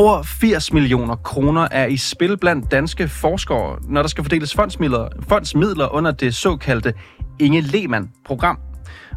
Over 0.00 0.22
80 0.22 0.72
millioner 0.72 1.16
kroner 1.16 1.68
er 1.70 1.86
i 1.86 1.96
spil 1.96 2.36
blandt 2.36 2.70
danske 2.70 3.08
forskere, 3.08 3.78
når 3.88 4.02
der 4.02 4.08
skal 4.08 4.24
fordeles 4.24 4.54
fondsmidler, 4.54 5.08
fondsmidler 5.28 5.94
under 5.94 6.10
det 6.10 6.34
såkaldte 6.34 6.94
Inge 7.38 7.60
Lehmann-program. 7.60 8.58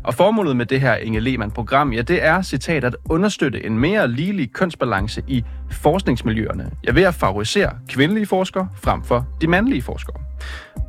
Og 0.03 0.13
formålet 0.13 0.55
med 0.55 0.65
det 0.65 0.81
her 0.81 0.95
Inge 0.95 1.19
Lehmann-program, 1.19 1.93
ja, 1.93 2.01
det 2.01 2.25
er, 2.25 2.41
citat, 2.41 2.83
at 2.83 2.95
understøtte 3.09 3.65
en 3.65 3.79
mere 3.79 4.07
ligelig 4.07 4.53
kønsbalance 4.53 5.23
i 5.27 5.43
forskningsmiljøerne. 5.71 6.71
Jeg 6.83 6.95
ved 6.95 7.03
at 7.03 7.15
favorisere 7.15 7.71
kvindelige 7.89 8.25
forskere 8.25 8.69
frem 8.81 9.03
for 9.03 9.27
de 9.41 9.47
mandlige 9.47 9.81
forskere. 9.81 10.17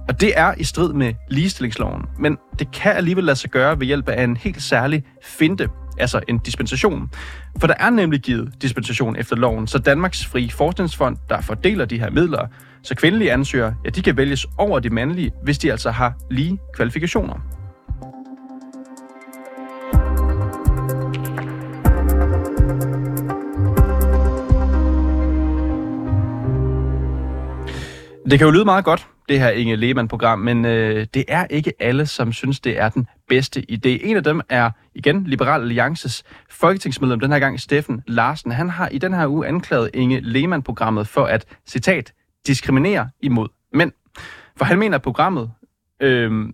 Og 0.09 0.21
det 0.21 0.33
er 0.37 0.55
i 0.59 0.65
strid 0.65 0.93
med 0.93 1.15
ligestillingsloven, 1.31 2.03
men 2.19 2.39
det 2.59 2.73
kan 2.73 2.93
alligevel 2.93 3.25
lade 3.25 3.37
sig 3.37 3.51
gøre 3.51 3.81
ved 3.81 3.87
hjælp 3.87 4.09
af 4.09 4.25
en 4.25 4.37
helt 4.37 4.63
særlig 4.63 5.05
finte, 5.23 5.69
altså 5.99 6.21
en 6.29 6.39
dispensation. 6.39 7.11
For 7.61 7.67
der 7.67 7.75
er 7.81 7.91
nemlig 7.91 8.21
givet 8.21 8.63
dispensation 8.63 9.17
efter 9.17 9.37
loven, 9.37 9.67
så 9.67 9.79
Danmarks 9.79 10.27
Fri 10.27 10.51
Forskningsfond, 10.51 11.17
der 11.29 11.41
fordeler 11.41 11.85
de 11.85 11.99
her 11.99 12.11
midler, 12.11 12.47
så 12.83 12.95
kvindelige 12.95 13.33
ansøgere, 13.33 13.75
ja, 13.85 13.91
de 13.91 14.03
kan 14.03 14.17
vælges 14.17 14.47
over 14.59 14.81
de 14.81 14.91
mandlige, 14.91 15.31
hvis 15.43 15.59
de 15.59 15.71
altså 15.73 15.91
har 15.91 16.15
lige 16.31 16.59
kvalifikationer. 16.75 17.41
Det 28.31 28.39
kan 28.39 28.47
jo 28.47 28.51
lyde 28.51 28.65
meget 28.65 28.85
godt, 28.85 29.09
det 29.29 29.41
her 29.41 29.51
Inge 29.51 29.77
Lehmann-program, 29.77 30.39
men 30.39 30.65
øh, 30.65 31.07
det 31.15 31.25
er 31.29 31.47
ikke 31.51 31.73
alle, 31.81 32.07
som 32.07 32.33
synes, 32.33 32.61
det 32.61 32.79
er 32.79 32.89
den 32.89 33.07
bedste 33.29 33.65
idé. 33.71 33.89
En 33.89 34.17
af 34.17 34.25
dem 34.25 34.41
er, 34.49 34.71
igen, 34.95 35.25
Liberal 35.25 35.61
Alliances 35.61 36.25
folketingsmedlem, 36.51 37.21
den 37.21 37.33
her 37.33 37.39
gang 37.39 37.61
Steffen 37.61 38.03
Larsen. 38.07 38.53
Han 38.53 38.71
har 38.71 38.89
i 38.89 38.99
den 38.99 39.15
her 39.15 39.27
uge 39.27 39.47
anklaget 39.47 39.91
Inge 39.95 40.21
Lehmann-programmet 40.21 41.09
for 41.09 41.25
at, 41.25 41.45
citat, 41.67 42.13
diskriminere 42.47 43.09
imod 43.21 43.49
mænd. 43.73 43.93
For 44.57 44.65
han 44.65 44.79
mener, 44.79 44.97
at 44.97 45.03
programmet... 45.03 45.51
Øh, 46.01 46.49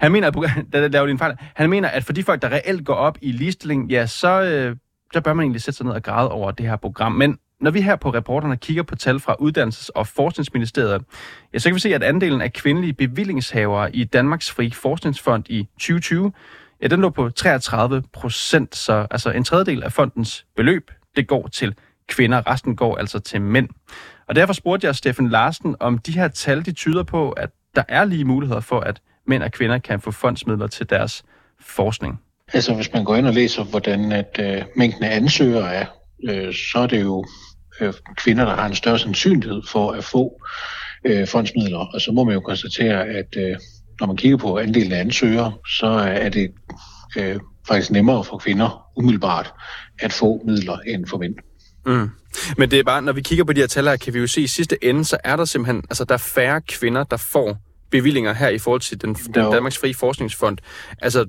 han 0.00 0.12
mener, 0.12 0.28
at, 0.28 0.34
der 0.72 0.88
laver 0.88 1.08
en 1.08 1.18
fejl. 1.18 1.36
Han 1.54 1.70
mener, 1.70 1.88
at 1.88 2.04
for 2.04 2.12
de 2.12 2.22
folk, 2.22 2.42
der 2.42 2.48
reelt 2.48 2.84
går 2.84 2.94
op 2.94 3.18
i 3.20 3.32
ligestilling, 3.32 3.90
ja, 3.90 4.06
så 4.06 4.42
øh, 4.42 4.76
der 5.14 5.20
bør 5.20 5.34
man 5.34 5.42
egentlig 5.42 5.62
sætte 5.62 5.76
sig 5.76 5.86
ned 5.86 5.94
og 5.94 6.02
græde 6.02 6.30
over 6.30 6.50
det 6.50 6.66
her 6.66 6.76
program. 6.76 7.12
Men 7.12 7.38
når 7.62 7.70
vi 7.70 7.80
her 7.80 7.96
på 7.96 8.10
reporterne 8.10 8.56
kigger 8.56 8.82
på 8.82 8.96
tal 8.96 9.20
fra 9.20 9.36
Uddannelses- 9.40 9.88
og 9.94 10.06
Forskningsministeriet, 10.06 11.02
ja, 11.54 11.58
så 11.58 11.68
kan 11.68 11.74
vi 11.74 11.80
se, 11.80 11.94
at 11.94 12.02
andelen 12.02 12.40
af 12.40 12.52
kvindelige 12.52 12.92
bevillingshavere 12.92 13.96
i 13.96 14.04
Danmarks 14.04 14.50
Fri 14.50 14.70
Forskningsfond 14.70 15.44
i 15.48 15.68
2020, 15.72 16.32
ja, 16.82 16.86
den 16.86 17.00
lå 17.00 17.10
på 17.10 17.30
33 17.30 18.02
procent, 18.12 18.76
så 18.76 19.06
altså 19.10 19.30
en 19.30 19.44
tredjedel 19.44 19.82
af 19.82 19.92
fondens 19.92 20.46
beløb, 20.56 20.90
det 21.16 21.28
går 21.28 21.48
til 21.48 21.74
kvinder, 22.08 22.50
resten 22.50 22.76
går 22.76 22.96
altså 22.96 23.18
til 23.18 23.40
mænd. 23.40 23.68
Og 24.28 24.36
derfor 24.36 24.52
spurgte 24.52 24.86
jeg 24.86 24.96
Steffen 24.96 25.28
Larsen, 25.28 25.76
om 25.80 25.98
de 25.98 26.12
her 26.12 26.28
tal, 26.28 26.66
de 26.66 26.72
tyder 26.72 27.02
på, 27.02 27.30
at 27.30 27.50
der 27.76 27.82
er 27.88 28.04
lige 28.04 28.24
muligheder 28.24 28.60
for, 28.60 28.80
at 28.80 29.00
mænd 29.26 29.42
og 29.42 29.52
kvinder 29.52 29.78
kan 29.78 30.00
få 30.00 30.10
fondsmidler 30.10 30.66
til 30.66 30.90
deres 30.90 31.24
forskning. 31.60 32.20
Altså 32.52 32.74
hvis 32.74 32.92
man 32.92 33.04
går 33.04 33.16
ind 33.16 33.26
og 33.26 33.34
læser, 33.34 33.64
hvordan 33.64 34.12
at, 34.12 34.40
øh, 34.40 34.62
mængden 34.76 35.04
af 35.04 35.16
ansøgere 35.16 35.74
er, 35.74 35.86
øh, 36.24 36.54
så 36.54 36.78
er 36.78 36.86
det 36.86 37.02
jo 37.02 37.24
øh, 37.82 37.92
kvinder, 38.16 38.44
der 38.44 38.54
har 38.54 38.66
en 38.66 38.74
større 38.74 38.98
sandsynlighed 38.98 39.62
for 39.68 39.92
at 39.92 40.04
få 40.04 40.42
øh, 41.04 41.28
fondsmidler. 41.28 41.78
Og 41.94 42.00
så 42.00 42.12
må 42.12 42.24
man 42.24 42.34
jo 42.34 42.40
konstatere, 42.40 43.06
at 43.06 43.36
øh, 43.36 43.56
når 44.00 44.06
man 44.06 44.16
kigger 44.16 44.36
på 44.36 44.58
andelen 44.58 44.92
af 44.92 45.00
ansøgere, 45.00 45.52
så 45.78 45.86
er 45.86 46.28
det 46.28 46.50
øh, 47.16 47.40
faktisk 47.68 47.90
nemmere 47.90 48.24
for 48.24 48.38
kvinder 48.38 48.86
umiddelbart 48.96 49.52
at 49.98 50.12
få 50.12 50.42
midler 50.46 50.78
end 50.78 51.06
for 51.06 51.18
mænd. 51.18 51.34
Mm. 51.86 52.10
Men 52.56 52.70
det 52.70 52.78
er 52.78 52.84
bare, 52.84 53.02
når 53.02 53.12
vi 53.12 53.20
kigger 53.20 53.44
på 53.44 53.52
de 53.52 53.60
her 53.60 53.66
tal 53.66 53.84
her, 53.84 53.96
kan 53.96 54.14
vi 54.14 54.18
jo 54.18 54.26
se, 54.26 54.40
i 54.40 54.46
sidste 54.46 54.84
ende, 54.84 55.04
så 55.04 55.16
er 55.24 55.36
der 55.36 55.44
simpelthen, 55.44 55.82
altså 55.90 56.04
der 56.04 56.14
er 56.14 56.18
færre 56.18 56.60
kvinder, 56.60 57.04
der 57.04 57.16
får 57.16 57.58
bevillinger 57.90 58.32
her 58.32 58.48
i 58.48 58.58
forhold 58.58 58.80
til 58.80 59.02
den, 59.02 59.14
den 59.14 59.52
Danmarks 59.52 59.78
Fri 59.78 59.92
Forskningsfond. 59.92 60.58
Altså, 61.02 61.26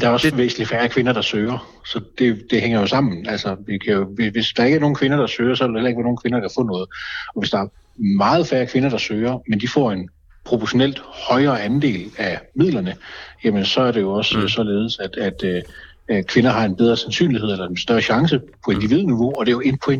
der 0.00 0.06
er 0.06 0.10
også 0.10 0.30
det... 0.30 0.38
væsentligt 0.38 0.70
færre 0.70 0.88
kvinder, 0.88 1.12
der 1.12 1.20
søger, 1.20 1.72
så 1.86 2.00
det, 2.18 2.46
det 2.50 2.60
hænger 2.60 2.80
jo 2.80 2.86
sammen. 2.86 3.26
Altså, 3.26 3.56
vi 3.66 3.78
kan 3.78 3.92
jo, 3.92 4.04
hvis 4.32 4.52
der 4.56 4.64
ikke 4.64 4.76
er 4.76 4.80
nogen 4.80 4.94
kvinder, 4.94 5.16
der 5.16 5.26
søger, 5.26 5.54
så 5.54 5.64
er 5.64 5.68
der 5.68 5.74
heller 5.74 5.88
ikke 5.88 6.02
nogen 6.02 6.16
kvinder, 6.16 6.40
der 6.40 6.48
får 6.54 6.64
noget. 6.64 6.88
Og 7.34 7.40
hvis 7.40 7.50
der 7.50 7.58
er 7.58 7.68
meget 8.18 8.46
færre 8.46 8.66
kvinder, 8.66 8.90
der 8.90 8.98
søger, 8.98 9.38
men 9.48 9.60
de 9.60 9.68
får 9.68 9.92
en 9.92 10.08
proportionelt 10.44 11.02
højere 11.28 11.62
andel 11.62 12.10
af 12.18 12.40
midlerne, 12.54 12.96
jamen 13.44 13.64
så 13.64 13.80
er 13.80 13.92
det 13.92 14.00
jo 14.00 14.12
også 14.12 14.38
mm. 14.38 14.48
således, 14.48 14.98
at, 14.98 15.16
at, 15.16 15.42
at 15.42 15.64
øh, 16.10 16.22
kvinder 16.24 16.50
har 16.50 16.64
en 16.64 16.76
bedre 16.76 16.96
sandsynlighed 16.96 17.50
eller 17.52 17.68
en 17.68 17.76
større 17.76 18.02
chance 18.02 18.38
på 18.38 18.70
mm. 18.70 18.74
individniveau, 18.74 19.32
og 19.38 19.46
det 19.46 19.52
er 19.52 19.56
jo 19.56 19.76
på 19.84 19.90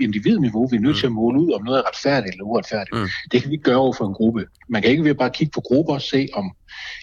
individniveau, 0.00 0.66
vi 0.66 0.76
er 0.76 0.80
nødt 0.80 0.96
til 0.96 1.06
at 1.06 1.12
måle 1.12 1.40
ud, 1.40 1.52
om 1.52 1.64
noget 1.64 1.78
er 1.78 1.88
retfærdigt 1.88 2.32
eller 2.32 2.44
uretfærdigt. 2.44 2.96
Mm. 2.96 3.08
Det 3.32 3.42
kan 3.42 3.50
vi 3.50 3.54
ikke 3.54 3.64
gøre 3.64 3.76
over 3.76 3.92
for 3.92 4.06
en 4.06 4.14
gruppe. 4.14 4.46
Man 4.68 4.82
kan 4.82 4.90
ikke 4.90 5.04
ved 5.04 5.14
bare 5.14 5.30
kigge 5.30 5.50
på 5.54 5.60
grupper 5.60 5.94
og 5.94 6.02
se, 6.02 6.28
om 6.34 6.50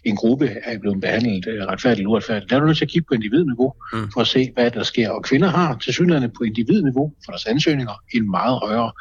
en 0.03 0.16
gruppe 0.16 0.47
er 0.63 0.79
blevet 0.79 1.01
behandlet 1.01 1.47
øh, 1.47 1.66
retfærdigt 1.66 2.00
eller 2.00 2.09
uretfærdigt. 2.09 2.50
Der 2.50 2.56
er 2.56 2.59
du 2.59 2.66
nødt 2.66 2.78
til 2.78 2.85
at 2.85 2.91
kigge 2.91 3.06
på 3.07 3.13
individniveau 3.13 3.73
mm. 3.94 4.12
for 4.13 4.22
at 4.22 4.28
se, 4.28 4.51
hvad 4.53 4.72
der 4.72 4.84
sker. 4.84 5.09
Og 5.09 5.23
kvinder 5.23 5.50
har 5.50 5.78
til 5.78 5.94
synligheden 5.94 6.31
på 6.38 6.44
individniveau 6.44 7.13
for 7.25 7.31
deres 7.31 7.46
ansøgninger 7.46 7.94
en 8.13 8.31
meget 8.31 8.59
højere 8.59 8.91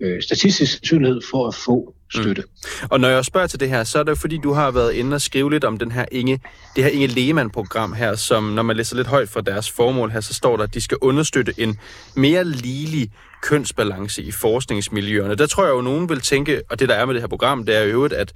øh, 0.00 0.22
statistisk 0.22 0.72
sandsynlighed 0.72 1.20
for 1.30 1.48
at 1.48 1.54
få 1.54 1.94
støtte. 2.12 2.42
Mm. 2.42 2.88
Og 2.90 3.00
når 3.00 3.08
jeg 3.08 3.24
spørger 3.24 3.46
til 3.46 3.60
det 3.60 3.68
her, 3.68 3.84
så 3.84 3.98
er 3.98 4.02
det 4.02 4.18
fordi, 4.18 4.38
du 4.38 4.52
har 4.52 4.70
været 4.70 4.92
inde 4.92 5.14
og 5.14 5.20
skrive 5.20 5.50
lidt 5.50 5.64
om 5.64 5.78
den 5.78 5.92
her 5.92 6.04
Inge, 6.12 6.40
det 6.76 6.84
her 6.84 6.90
Inge 6.90 7.06
Lehmann-program 7.06 7.92
her, 7.92 8.14
som 8.14 8.44
når 8.44 8.62
man 8.62 8.76
læser 8.76 8.96
lidt 8.96 9.08
højt 9.08 9.28
fra 9.28 9.40
deres 9.40 9.70
formål 9.70 10.10
her, 10.10 10.20
så 10.20 10.34
står 10.34 10.56
der, 10.56 10.64
at 10.64 10.74
de 10.74 10.80
skal 10.80 10.98
understøtte 11.00 11.54
en 11.58 11.78
mere 12.14 12.44
ligelig 12.44 13.10
kønsbalance 13.42 14.22
i 14.22 14.30
forskningsmiljøerne. 14.30 15.34
Der 15.34 15.46
tror 15.46 15.64
jeg 15.64 15.70
jo, 15.70 15.80
nogen 15.80 16.08
vil 16.08 16.20
tænke, 16.20 16.62
og 16.70 16.78
det 16.78 16.88
der 16.88 16.94
er 16.94 17.06
med 17.06 17.14
det 17.14 17.22
her 17.22 17.28
program, 17.28 17.66
det 17.66 17.76
er 17.76 17.80
jo 17.80 17.88
øvrigt, 17.88 18.14
at 18.14 18.32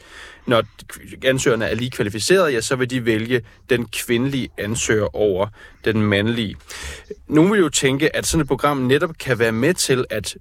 når 0.46 0.62
ansøgerne 1.24 1.64
er 1.64 1.74
lige 1.74 1.90
kvalificerede, 1.90 2.52
ja, 2.52 2.60
så 2.60 2.76
vil 2.76 2.90
de 2.90 3.04
vælge 3.04 3.42
den 3.70 3.86
kvindelige 3.86 4.48
ansøger 4.58 5.16
over 5.16 5.46
den 5.84 6.02
mandlige. 6.02 6.56
Nogen 7.28 7.52
vil 7.52 7.60
jo 7.60 7.68
tænke, 7.68 8.16
at 8.16 8.26
sådan 8.26 8.40
et 8.40 8.48
program 8.48 8.76
netop 8.76 9.10
kan 9.18 9.38
være 9.38 9.52
med 9.52 9.74
til 9.74 10.04
at 10.10 10.36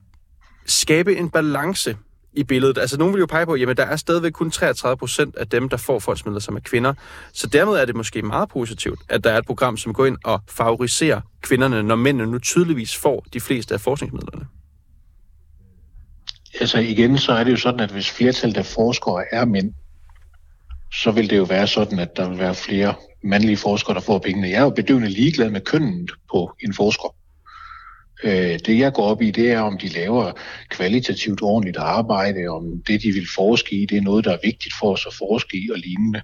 skabe 0.65 1.15
en 1.15 1.29
balance 1.29 1.97
i 2.35 2.43
billedet. 2.43 2.77
Altså, 2.77 2.97
nogen 2.97 3.13
vil 3.13 3.19
jo 3.19 3.25
pege 3.25 3.45
på, 3.45 3.53
at 3.53 3.77
der 3.77 3.85
er 3.85 3.95
stadigvæk 3.95 4.31
kun 4.31 4.51
33 4.51 4.97
procent 4.97 5.35
af 5.35 5.47
dem, 5.47 5.69
der 5.69 5.77
får 5.77 5.99
fondsmidler, 5.99 6.39
som 6.39 6.55
er 6.55 6.59
kvinder. 6.59 6.93
Så 7.33 7.47
dermed 7.47 7.73
er 7.73 7.85
det 7.85 7.95
måske 7.95 8.21
meget 8.21 8.49
positivt, 8.49 8.99
at 9.09 9.23
der 9.23 9.31
er 9.31 9.37
et 9.37 9.45
program, 9.45 9.77
som 9.77 9.93
går 9.93 10.05
ind 10.05 10.17
og 10.23 10.41
favoriserer 10.49 11.21
kvinderne, 11.41 11.83
når 11.83 11.95
mændene 11.95 12.31
nu 12.31 12.39
tydeligvis 12.39 12.97
får 12.97 13.25
de 13.33 13.39
fleste 13.39 13.73
af 13.73 13.81
forskningsmidlerne. 13.81 14.45
Altså 16.59 16.79
igen, 16.79 17.17
så 17.17 17.31
er 17.31 17.43
det 17.43 17.51
jo 17.51 17.57
sådan, 17.57 17.79
at 17.79 17.91
hvis 17.91 18.11
flertallet 18.11 18.57
af 18.57 18.65
forskere 18.65 19.23
er 19.31 19.45
mænd, 19.45 19.73
så 20.93 21.11
vil 21.11 21.29
det 21.29 21.37
jo 21.37 21.43
være 21.43 21.67
sådan, 21.67 21.99
at 21.99 22.17
der 22.17 22.29
vil 22.29 22.39
være 22.39 22.55
flere 22.55 22.93
mandlige 23.23 23.57
forskere, 23.57 23.95
der 23.95 24.01
får 24.01 24.19
pengene. 24.19 24.49
Jeg 24.49 24.57
er 24.57 24.63
jo 24.63 24.69
bedøvende 24.69 25.09
ligeglad 25.09 25.49
med 25.49 25.61
kønnet 25.61 26.11
på 26.31 26.55
en 26.63 26.73
forsker. 26.73 27.15
Øh, 28.23 28.59
det 28.65 28.79
jeg 28.79 28.93
går 28.93 29.03
op 29.03 29.21
i, 29.21 29.31
det 29.31 29.51
er, 29.51 29.59
om 29.59 29.77
de 29.77 29.87
laver 29.87 30.31
kvalitativt 30.69 31.41
ordentligt 31.41 31.77
arbejde, 31.77 32.47
om 32.47 32.63
det, 32.87 33.03
de 33.03 33.11
vil 33.11 33.27
forske 33.35 33.75
i, 33.75 33.85
det 33.85 33.97
er 33.97 34.01
noget, 34.01 34.25
der 34.25 34.31
er 34.31 34.37
vigtigt 34.43 34.75
for 34.79 34.93
os 34.93 35.05
at 35.07 35.13
forske 35.13 35.57
i 35.57 35.69
og 35.71 35.77
lignende. 35.77 36.21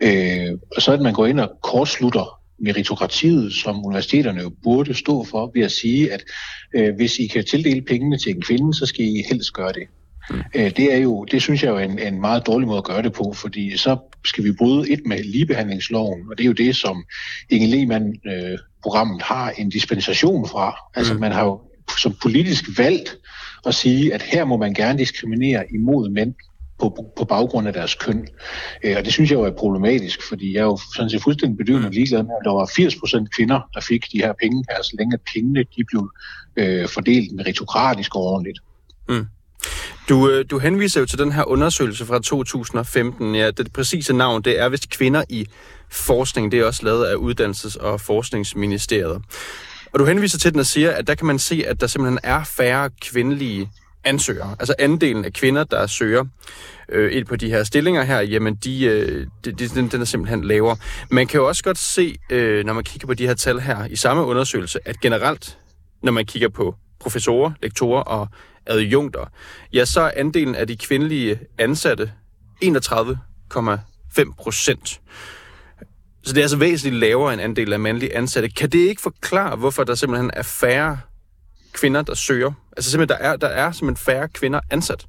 Øh, 0.00 0.58
og 0.76 0.82
så 0.82 0.92
at 0.92 1.00
man 1.00 1.12
går 1.12 1.26
ind 1.26 1.40
og 1.40 1.50
kortslutter 1.62 2.40
meritokratiet, 2.58 3.52
som 3.52 3.86
universiteterne 3.86 4.40
jo 4.42 4.52
burde 4.62 4.94
stå 4.94 5.24
for, 5.24 5.50
ved 5.54 5.62
at 5.62 5.72
sige, 5.72 6.12
at 6.12 6.24
øh, 6.74 6.96
hvis 6.96 7.18
I 7.18 7.26
kan 7.26 7.44
tildele 7.44 7.82
pengene 7.82 8.18
til 8.18 8.34
en 8.34 8.42
kvinde, 8.42 8.74
så 8.74 8.86
skal 8.86 9.04
I 9.04 9.22
helst 9.30 9.52
gøre 9.52 9.72
det. 9.72 9.82
Mm. 10.30 10.42
Øh, 10.54 10.70
det 10.76 10.94
er 10.94 10.96
jo, 10.96 11.24
det 11.24 11.42
synes 11.42 11.62
jeg 11.62 11.70
jo 11.70 11.76
er 11.76 11.84
en, 11.84 11.98
en 11.98 12.20
meget 12.20 12.46
dårlig 12.46 12.68
måde 12.68 12.78
at 12.78 12.84
gøre 12.84 13.02
det 13.02 13.12
på, 13.12 13.32
fordi 13.32 13.76
så 13.76 13.96
skal 14.26 14.44
vi 14.44 14.52
bryde 14.52 14.90
et 14.90 15.00
med 15.06 15.24
ligebehandlingsloven, 15.24 16.20
og 16.30 16.38
det 16.38 16.44
er 16.44 16.48
jo 16.48 16.52
det, 16.52 16.76
som 16.76 17.04
Inge 17.50 17.66
Lehmann 17.66 18.16
øh, 18.26 18.58
programmet 18.82 19.22
har 19.22 19.50
en 19.50 19.68
dispensation 19.70 20.48
fra. 20.48 20.76
Altså 20.94 21.14
mm. 21.14 21.20
man 21.20 21.32
har 21.32 21.44
jo 21.44 21.60
som 21.98 22.14
politisk 22.22 22.78
valgt 22.78 23.18
at 23.66 23.74
sige, 23.74 24.14
at 24.14 24.22
her 24.22 24.44
må 24.44 24.56
man 24.56 24.74
gerne 24.74 24.98
diskriminere 24.98 25.64
imod 25.74 26.10
mænd 26.10 26.34
på, 26.78 27.12
på 27.16 27.24
baggrund 27.24 27.66
af 27.66 27.72
deres 27.72 27.94
køn. 27.94 28.28
Øh, 28.84 28.96
og 28.96 29.04
det 29.04 29.12
synes 29.12 29.30
jeg 29.30 29.36
jo 29.38 29.44
er 29.44 29.50
problematisk, 29.50 30.22
fordi 30.28 30.54
jeg 30.54 30.60
er 30.60 30.64
jo 30.64 30.78
sådan 30.94 31.10
set 31.10 31.22
fuldstændig 31.22 31.58
bedøvende 31.58 31.88
mm. 31.88 31.92
ligeglad 31.92 32.22
med, 32.22 32.34
at 32.40 32.44
der 32.44 32.52
var 32.52 32.70
80 32.76 32.96
procent 32.96 33.36
kvinder, 33.36 33.60
der 33.74 33.80
fik 33.80 34.12
de 34.12 34.18
her 34.18 34.32
penge 34.42 34.64
her, 34.70 34.82
så 34.82 34.96
længe 34.98 35.18
pengene 35.34 35.64
de 35.76 35.84
blev 35.84 36.10
øh, 36.56 36.88
fordelt 36.88 37.32
meritokratisk 37.32 38.14
og 38.16 38.22
ordentligt. 38.22 38.58
Mm. 39.08 39.26
Du, 40.08 40.30
øh, 40.30 40.44
du 40.50 40.58
henviser 40.58 41.00
jo 41.00 41.06
til 41.06 41.18
den 41.18 41.32
her 41.32 41.44
undersøgelse 41.44 42.06
fra 42.06 42.18
2015. 42.18 43.34
Ja, 43.34 43.50
det 43.50 43.72
præcise 43.72 44.12
navn, 44.12 44.42
det 44.42 44.60
er 44.60 44.68
vist 44.68 44.90
kvinder 44.90 45.24
i 45.28 45.46
forskning. 45.90 46.52
Det 46.52 46.60
er 46.60 46.64
også 46.64 46.84
lavet 46.84 47.04
af 47.04 47.14
Uddannelses- 47.14 47.80
og 47.80 48.00
Forskningsministeriet. 48.00 49.22
Og 49.92 49.98
du 49.98 50.04
henviser 50.04 50.38
til 50.38 50.52
den 50.52 50.60
og 50.60 50.66
siger, 50.66 50.90
at 50.90 51.06
der 51.06 51.14
kan 51.14 51.26
man 51.26 51.38
se, 51.38 51.64
at 51.66 51.80
der 51.80 51.86
simpelthen 51.86 52.18
er 52.22 52.44
færre 52.44 52.90
kvindelige 53.00 53.70
ansøgere. 54.04 54.56
Altså 54.58 54.74
andelen 54.78 55.24
af 55.24 55.32
kvinder, 55.32 55.64
der 55.64 55.86
søger 55.86 56.24
øh, 56.88 57.16
ind 57.16 57.26
på 57.26 57.36
de 57.36 57.50
her 57.50 57.64
stillinger 57.64 58.02
her, 58.02 58.20
jamen 58.20 58.54
de, 58.54 58.84
øh, 58.84 59.26
de, 59.44 59.52
de, 59.52 59.68
den, 59.68 59.88
den 59.88 60.00
er 60.00 60.04
simpelthen 60.04 60.44
lavere. 60.44 60.76
Man 61.10 61.26
kan 61.26 61.40
jo 61.40 61.48
også 61.48 61.64
godt 61.64 61.78
se, 61.78 62.16
øh, 62.30 62.64
når 62.64 62.72
man 62.72 62.84
kigger 62.84 63.06
på 63.06 63.14
de 63.14 63.26
her 63.26 63.34
tal 63.34 63.60
her 63.60 63.84
i 63.84 63.96
samme 63.96 64.24
undersøgelse, 64.24 64.78
at 64.84 65.00
generelt, 65.00 65.58
når 66.02 66.12
man 66.12 66.26
kigger 66.26 66.48
på 66.48 66.74
professorer, 67.00 67.52
lektorer 67.62 68.02
og 68.02 68.28
adjunkter, 68.66 69.24
ja, 69.72 69.84
så 69.84 70.00
er 70.00 70.10
andelen 70.16 70.54
af 70.54 70.66
de 70.66 70.76
kvindelige 70.76 71.40
ansatte 71.58 72.12
31,5 72.64 74.34
procent. 74.38 75.00
Så 76.22 76.32
det 76.32 76.38
er 76.38 76.44
altså 76.44 76.56
væsentligt 76.56 77.00
lavere 77.00 77.32
end 77.32 77.42
andel 77.42 77.72
af 77.72 77.80
mandlige 77.80 78.16
ansatte. 78.16 78.48
Kan 78.48 78.70
det 78.70 78.78
ikke 78.78 79.02
forklare, 79.02 79.56
hvorfor 79.56 79.84
der 79.84 79.94
simpelthen 79.94 80.30
er 80.34 80.42
færre 80.42 80.98
kvinder, 81.72 82.02
der 82.02 82.14
søger? 82.14 82.52
Altså 82.76 82.90
simpelthen, 82.90 83.18
der 83.18 83.24
er, 83.24 83.36
der 83.36 83.46
er 83.48 83.72
simpelthen 83.72 84.04
færre 84.04 84.28
kvinder 84.28 84.60
ansat. 84.70 85.06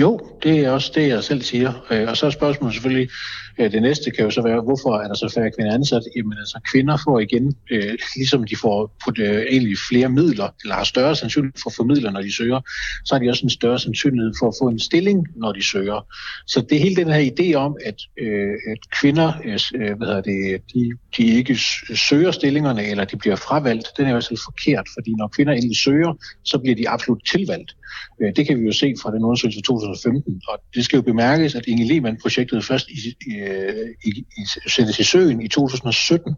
Jo, 0.00 0.20
det 0.42 0.58
er 0.58 0.70
også 0.70 0.92
det, 0.94 1.08
jeg 1.08 1.24
selv 1.24 1.42
siger. 1.42 1.72
Øh, 1.90 2.08
og 2.08 2.16
så 2.16 2.26
er 2.26 2.30
spørgsmålet 2.30 2.74
selvfølgelig, 2.74 3.10
Øh, 3.58 3.72
det 3.72 3.82
næste 3.82 4.10
kan 4.10 4.24
jo 4.24 4.30
så 4.30 4.42
være, 4.42 4.60
hvorfor 4.60 4.92
er 4.98 5.08
der 5.08 5.14
så 5.14 5.28
færre 5.34 5.50
kvinder 5.56 5.74
ansat? 5.74 6.02
Jamen 6.16 6.38
altså, 6.38 6.60
kvinder 6.72 6.96
får 7.04 7.20
igen, 7.20 7.56
øh, 7.70 7.98
ligesom 8.16 8.44
de 8.44 8.56
får 8.56 8.96
put, 9.04 9.18
øh, 9.18 9.42
egentlig 9.50 9.78
flere 9.90 10.08
midler, 10.08 10.48
eller 10.62 10.74
har 10.74 10.84
større 10.84 11.16
sandsynlighed 11.16 11.58
for 11.62 11.70
at 11.70 11.76
få 11.76 11.84
midler, 11.84 12.10
når 12.10 12.22
de 12.22 12.34
søger, 12.34 12.60
så 13.04 13.14
har 13.14 13.20
de 13.20 13.30
også 13.30 13.46
en 13.46 13.50
større 13.50 13.78
sandsynlighed 13.78 14.32
for 14.40 14.48
at 14.48 14.54
få 14.60 14.68
en 14.68 14.78
stilling, 14.78 15.26
når 15.36 15.52
de 15.52 15.64
søger. 15.64 16.06
Så 16.46 16.60
det 16.60 16.76
er 16.76 16.80
hele 16.80 16.96
den 16.96 17.08
her 17.08 17.30
idé 17.32 17.54
om, 17.54 17.76
at, 17.84 17.98
øh, 18.18 18.54
at 18.72 18.90
kvinder, 19.00 19.32
øh, 19.44 19.96
hvad 19.96 20.06
hedder 20.06 20.20
det, 20.20 20.62
de, 20.74 20.90
de 21.16 21.26
ikke 21.38 21.56
søger 21.94 22.30
stillingerne, 22.30 22.84
eller 22.84 23.04
de 23.04 23.16
bliver 23.16 23.36
fravalgt, 23.36 23.88
den 23.96 24.04
er 24.04 24.10
jo 24.10 24.16
altså 24.16 24.42
forkert, 24.44 24.86
fordi 24.96 25.10
når 25.18 25.28
kvinder 25.28 25.52
endelig 25.52 25.76
søger, 25.76 26.12
så 26.44 26.58
bliver 26.58 26.76
de 26.76 26.88
absolut 26.88 27.22
tilvalgt. 27.32 27.72
Det 28.36 28.46
kan 28.46 28.60
vi 28.60 28.64
jo 28.64 28.72
se 28.72 28.94
fra 29.02 29.14
den 29.14 29.24
undersøgelse 29.24 29.60
2015, 29.60 30.42
og 30.48 30.58
det 30.74 30.84
skal 30.84 30.96
jo 30.96 31.02
bemærkes, 31.02 31.54
at 31.54 31.64
Inge 31.66 31.84
Lehmann-projektet 31.84 32.64
først 32.64 32.88
i, 32.88 33.16
i, 33.26 33.32
i, 34.04 34.08
i, 34.08 34.70
sættes 34.70 34.98
i 34.98 35.04
søen 35.04 35.42
i 35.42 35.48
2017, 35.48 36.34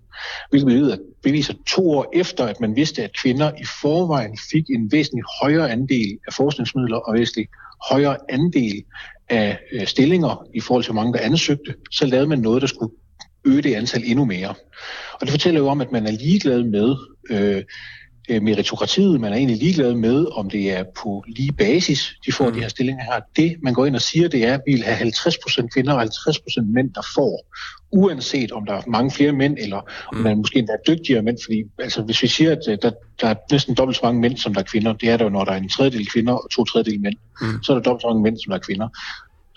hvilket 0.50 1.00
beviser 1.22 1.54
to 1.66 1.90
år 1.90 2.10
efter, 2.12 2.46
at 2.46 2.60
man 2.60 2.76
vidste, 2.76 3.04
at 3.04 3.16
kvinder 3.22 3.52
i 3.60 3.64
forvejen 3.80 4.38
fik 4.52 4.70
en 4.70 4.92
væsentlig 4.92 5.24
højere 5.42 5.70
andel 5.70 6.18
af 6.26 6.32
forskningsmidler 6.32 6.96
og 6.96 7.14
væsentlig 7.14 7.48
højere 7.90 8.16
andel 8.28 8.84
af 9.28 9.58
øh, 9.72 9.86
stillinger 9.86 10.46
i 10.54 10.60
forhold 10.60 10.84
til 10.84 10.92
hvor 10.92 11.02
mange, 11.02 11.18
der 11.18 11.24
ansøgte, 11.24 11.74
så 11.90 12.06
lavede 12.06 12.28
man 12.28 12.38
noget, 12.38 12.62
der 12.62 12.68
skulle 12.68 12.94
øge 13.44 13.62
det 13.62 13.74
antal 13.74 14.02
endnu 14.04 14.24
mere. 14.24 14.54
Og 15.12 15.20
det 15.20 15.30
fortæller 15.30 15.60
jo 15.60 15.68
om, 15.68 15.80
at 15.80 15.92
man 15.92 16.06
er 16.06 16.10
ligeglad 16.10 16.62
med 16.62 16.96
øh, 17.30 17.62
meritokratiet. 18.28 19.20
Man 19.20 19.32
er 19.32 19.36
egentlig 19.36 19.56
ligeglad 19.56 19.94
med, 19.94 20.26
om 20.32 20.50
det 20.50 20.72
er 20.72 20.84
på 21.02 21.24
lige 21.26 21.52
basis, 21.52 22.14
de 22.26 22.32
får 22.32 22.46
mm. 22.48 22.54
de 22.54 22.60
her 22.60 22.68
stillinger 22.68 23.04
her. 23.04 23.20
Det, 23.36 23.56
man 23.62 23.74
går 23.74 23.86
ind 23.86 23.94
og 23.94 24.02
siger, 24.02 24.28
det 24.28 24.46
er, 24.46 24.54
at 24.54 24.60
vi 24.66 24.72
vil 24.72 24.82
have 24.82 25.08
50% 25.08 25.66
kvinder 25.74 25.92
og 25.92 26.02
50% 26.02 26.08
mænd, 26.62 26.90
der 26.94 27.02
får, 27.14 27.46
uanset 27.92 28.52
om 28.52 28.66
der 28.66 28.72
er 28.72 28.82
mange 28.86 29.10
flere 29.10 29.32
mænd, 29.32 29.56
eller 29.58 29.80
mm. 30.12 30.18
om 30.18 30.24
man 30.24 30.36
måske 30.36 30.58
endda 30.58 30.72
er 30.72 30.94
dygtigere 30.94 31.22
mænd. 31.22 31.38
Fordi 31.44 31.62
altså, 31.78 32.02
hvis 32.02 32.22
vi 32.22 32.28
siger, 32.28 32.52
at 32.52 32.68
øh, 32.68 32.78
der, 32.82 32.90
der 33.20 33.28
er 33.28 33.34
næsten 33.50 33.74
dobbelt 33.74 33.96
så 33.96 34.00
mange 34.04 34.20
mænd, 34.20 34.36
som 34.36 34.54
der 34.54 34.60
er 34.60 34.64
kvinder, 34.64 34.92
det 34.92 35.08
er 35.08 35.16
der 35.16 35.24
jo, 35.24 35.30
når 35.30 35.44
der 35.44 35.52
er 35.52 35.56
en 35.56 35.68
tredjedel 35.68 36.06
kvinder 36.10 36.32
og 36.32 36.50
to 36.50 36.64
tredjedel 36.64 37.00
mænd, 37.00 37.14
mm. 37.40 37.62
så 37.62 37.72
er 37.72 37.76
der 37.76 37.82
dobbelt 37.82 38.02
så 38.02 38.08
mange 38.08 38.22
mænd, 38.22 38.38
som 38.38 38.50
der 38.50 38.56
er 38.56 38.62
kvinder 38.62 38.88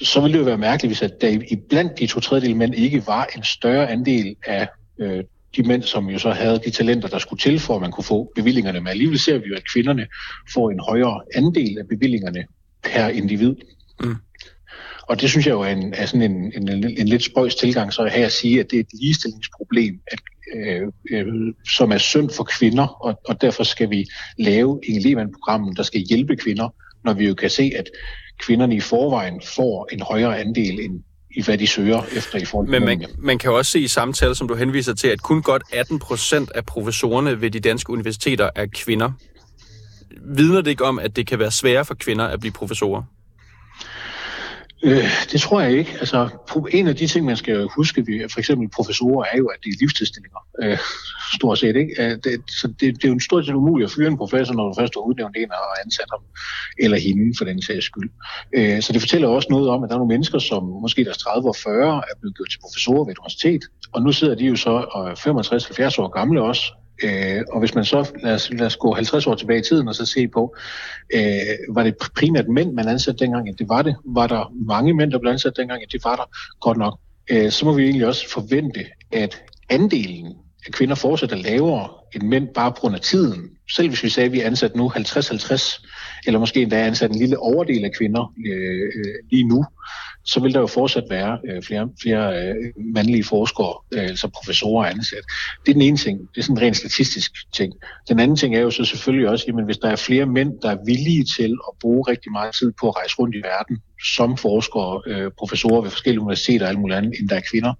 så 0.02 0.22
ville 0.22 0.34
det 0.34 0.40
jo 0.40 0.46
være 0.46 0.58
mærkeligt, 0.58 0.90
hvis 0.90 1.02
at 1.02 1.22
der 1.22 1.28
i 1.28 1.56
blandt 1.70 2.00
de 2.00 2.08
to 2.08 2.20
tredjedel 2.20 2.56
mænd 2.56 2.75
ikke 2.75 3.08
var 3.08 3.28
en 3.36 3.44
større 3.44 3.90
andel 3.90 4.36
af 4.48 4.68
øh, 5.00 5.24
de 5.56 5.64
mænd, 5.64 5.84
som 5.84 6.10
jo 6.10 6.20
så 6.20 6.32
havde 6.32 6.60
de 6.66 6.70
talenter, 6.70 7.08
der 7.08 7.20
skulle 7.20 7.40
til, 7.40 7.60
for 7.60 7.76
at 7.76 7.82
man 7.82 7.92
kunne 7.92 8.04
få 8.04 8.32
bevillingerne. 8.36 8.80
Men 8.80 8.88
alligevel 8.88 9.20
ser 9.20 9.38
vi 9.38 9.48
jo, 9.48 9.56
at 9.56 9.64
kvinderne 9.74 10.08
får 10.54 10.72
en 10.72 10.80
højere 10.80 11.22
andel 11.36 11.80
af 11.80 11.88
bevillingerne 11.88 12.46
per 12.84 13.08
individ. 13.08 13.56
Mm. 14.04 14.16
Og 15.10 15.22
det 15.22 15.30
synes 15.30 15.46
jeg 15.46 15.54
jo 15.54 15.62
er, 15.62 15.70
en, 15.70 15.94
er 15.94 16.06
sådan 16.06 16.32
en, 16.32 16.54
en, 16.56 16.70
en, 16.70 16.98
en 16.98 17.08
lidt 17.08 17.24
spøjs 17.24 17.56
tilgang, 17.56 17.94
så 17.94 18.06
her 18.06 18.26
at 18.26 18.32
sige, 18.32 18.60
at 18.60 18.72
det 18.72 18.78
er 18.78 18.80
et 18.80 18.94
ligestillingsproblem, 18.94 20.00
at, 20.12 20.20
øh, 20.56 20.82
øh, 21.12 21.54
som 21.76 21.92
er 21.92 21.98
synd 21.98 22.30
for 22.30 22.44
kvinder, 22.44 22.88
og, 22.88 23.22
og 23.28 23.42
derfor 23.42 23.64
skal 23.64 23.90
vi 23.90 24.06
lave 24.38 24.80
en 24.84 25.02
Lehmann-program, 25.02 25.76
der 25.76 25.84
skal 25.84 26.02
hjælpe 26.02 26.36
kvinder, 26.36 26.70
når 27.04 27.14
vi 27.14 27.28
jo 27.28 27.34
kan 27.34 27.50
se, 27.50 27.72
at 27.76 27.90
kvinderne 28.40 28.76
i 28.76 28.80
forvejen 28.80 29.42
får 29.42 29.88
en 29.92 30.02
højere 30.02 30.40
andel 30.40 30.80
end 30.80 31.04
i 31.38 31.44
hvad 31.44 31.57
de 31.57 31.68
søger 31.68 32.04
efter 32.16 32.39
i 32.39 32.45
forhold 32.45 32.68
til 32.68 32.72
Men 32.72 32.86
man, 32.86 33.06
man 33.18 33.38
kan 33.38 33.51
jo 33.51 33.57
også 33.57 33.72
se 33.72 33.80
i 33.80 33.88
samtale, 33.88 34.36
som 34.36 34.48
du 34.48 34.56
henviser 34.56 34.94
til, 34.94 35.07
at 35.07 35.22
kun 35.22 35.42
godt 35.42 35.63
18 35.74 36.00
procent 36.00 36.51
af 36.56 36.66
professorerne 36.66 37.42
ved 37.42 37.51
de 37.51 37.60
danske 37.60 37.89
universiteter 37.89 38.50
er 38.56 38.66
kvinder. 38.74 39.12
Vidner 40.22 40.62
det 40.62 40.72
ikke 40.72 40.86
om, 40.86 41.00
at 41.00 41.16
det 41.16 41.28
kan 41.28 41.39
være 41.39 41.51
sværere 41.51 41.86
for 41.86 41.94
kvinder 41.94 42.25
at 42.25 42.39
blive 42.39 42.51
professorer? 42.51 43.04
Øh, 44.83 45.03
det 45.31 45.41
tror 45.41 45.62
jeg 45.62 45.71
ikke. 45.71 45.91
Altså, 46.00 46.29
en 46.71 46.88
af 46.88 46.95
de 46.95 47.07
ting, 47.07 47.25
man 47.25 47.38
skal 47.38 47.68
huske 47.75 48.07
ved 48.07 48.29
for 48.29 48.39
eksempel 48.39 48.69
professorer, 48.69 49.25
er 49.33 49.38
jo, 49.38 49.47
at 49.47 49.59
det 49.63 49.69
er 49.69 49.77
livstidsstillinger. 49.79 50.39
Øh, 50.63 50.77
stort 51.38 51.59
set, 51.59 51.75
ikke? 51.75 51.94
Øh, 52.00 52.12
det, 52.24 52.33
så 52.62 52.68
det, 52.68 52.95
det 52.95 53.03
er 53.03 53.07
jo 53.07 53.13
en 53.13 53.19
stort 53.19 53.45
set 53.45 53.53
umuligt 53.53 53.89
at 53.89 53.94
fyre 53.95 54.07
en 54.07 54.18
professor, 54.18 54.53
når 54.53 54.68
du 54.68 54.74
først 54.79 54.94
har 54.95 55.01
udnævnt 55.01 55.38
en 55.38 55.51
og 55.51 55.81
ansat 55.85 56.09
ham, 56.12 56.21
eller 56.79 56.97
hende 56.97 57.33
for 57.38 57.45
den 57.45 57.62
sags 57.62 57.85
skyld. 57.85 58.09
Øh, 58.56 58.81
så 58.81 58.94
det 58.94 59.01
fortæller 59.01 59.27
også 59.27 59.47
noget 59.50 59.69
om, 59.69 59.83
at 59.83 59.89
der 59.89 59.95
er 59.95 60.00
nogle 60.00 60.13
mennesker, 60.13 60.39
som 60.39 60.63
måske 60.63 61.03
deres 61.03 61.18
30 61.18 61.50
og 61.50 61.56
40 61.56 61.97
er 61.97 62.15
blevet 62.19 62.38
gjort 62.38 62.50
til 62.50 62.59
professorer 62.59 63.03
ved 63.06 63.12
et 63.12 63.18
universitet, 63.18 63.63
og 63.94 64.01
nu 64.01 64.12
sidder 64.12 64.35
de 64.35 64.45
jo 64.45 64.56
så 64.56 64.74
65-70 65.97 66.01
år 66.01 66.07
gamle 66.07 66.41
også, 66.41 66.63
Øh, 67.04 67.44
og 67.52 67.60
hvis 67.60 67.76
man 67.76 67.86
så, 67.86 68.12
lad 68.24 68.34
os, 68.34 68.50
lad 68.52 68.66
os 68.66 68.78
gå 68.78 68.94
50 68.94 69.28
år 69.28 69.36
tilbage 69.36 69.60
i 69.60 69.64
tiden 69.64 69.88
og 69.88 69.96
så 69.96 70.06
se 70.06 70.28
på, 70.28 70.56
øh, 71.14 71.76
var 71.76 71.84
det 71.84 71.96
primært 72.16 72.48
mænd, 72.48 72.74
man 72.74 72.88
ansatte 72.88 73.26
dengang? 73.26 73.48
Ja, 73.48 73.54
det 73.60 73.70
var 73.70 73.82
det. 73.82 73.96
Var 74.06 74.28
der 74.28 74.54
mange 74.68 74.94
mænd, 74.94 75.12
der 75.12 75.20
blev 75.20 75.32
ansat 75.32 75.58
dengang? 75.58 75.82
Ja, 75.82 75.86
det 75.92 76.04
var 76.04 76.16
der 76.16 76.24
godt 76.60 76.78
nok. 76.78 77.00
Øh, 77.32 77.52
så 77.52 77.66
må 77.66 77.74
vi 77.74 77.84
egentlig 77.84 78.08
også 78.08 78.30
forvente, 78.30 78.86
at 79.12 79.42
andelen 79.70 80.34
af 80.66 80.72
kvinder 80.72 80.96
fortsat 80.96 81.32
er 81.32 81.36
lavere 81.36 81.90
end 82.16 82.24
mænd 82.24 82.48
bare 82.48 82.72
på 82.72 82.78
grund 82.80 82.96
af 82.96 83.02
tiden. 83.02 83.50
Selv 83.76 83.88
hvis 83.88 84.04
vi 84.04 84.10
sagde, 84.10 84.26
at 84.26 84.34
vi 84.34 84.42
er 84.42 84.46
ansat 84.46 84.76
nu 84.76 84.90
50-50, 84.90 86.24
eller 86.28 86.40
måske 86.40 86.62
endda 86.62 86.86
ansat 86.86 87.12
en 87.12 87.20
lille 87.20 87.40
overdel 87.40 87.86
af 87.86 87.92
kvinder 87.98 88.34
øh, 88.48 88.92
øh 88.96 89.14
lige 89.32 89.48
nu, 89.48 89.66
så 90.27 90.39
vil 90.39 90.53
der 90.53 90.59
jo 90.59 90.68
fortsat 90.68 91.03
være 91.09 91.39
øh, 91.50 91.63
flere, 91.63 91.89
flere 92.01 92.25
øh, 92.41 92.56
mandlige 92.95 93.24
forskere, 93.24 93.74
øh, 93.94 94.01
altså 94.01 94.27
professorer 94.27 94.85
ansat. 94.85 95.24
Det 95.65 95.71
er 95.71 95.74
den 95.74 95.81
ene 95.81 95.97
ting. 95.97 96.19
Det 96.19 96.38
er 96.38 96.41
sådan 96.41 96.57
en 96.57 96.62
rent 96.62 96.77
statistisk 96.77 97.31
ting. 97.53 97.74
Den 98.09 98.19
anden 98.19 98.38
ting 98.38 98.55
er 98.55 98.60
jo 98.60 98.72
så 98.72 98.86
selvfølgelig 98.86 99.29
også, 99.29 99.46
at 99.48 99.65
hvis 99.65 99.77
der 99.77 99.89
er 99.89 99.96
flere 99.96 100.25
mænd, 100.25 100.62
der 100.62 100.72
er 100.72 100.77
villige 100.86 101.25
til 101.38 101.51
at 101.51 101.74
bruge 101.81 102.03
rigtig 102.07 102.31
meget 102.31 102.55
tid 102.55 102.72
på 102.79 102.88
at 102.89 102.96
rejse 102.96 103.15
rundt 103.19 103.36
i 103.36 103.41
verden, 103.43 103.77
som 104.15 104.38
forskere, 104.38 105.01
øh, 105.07 105.31
professorer 105.38 105.81
ved 105.81 105.89
forskellige 105.89 106.22
universiteter 106.22 106.65
og 106.65 106.69
alt 106.69 106.79
muligt 106.79 106.98
andet, 106.98 107.13
end 107.19 107.29
der 107.29 107.36
er 107.36 107.41
kvinder, 107.51 107.74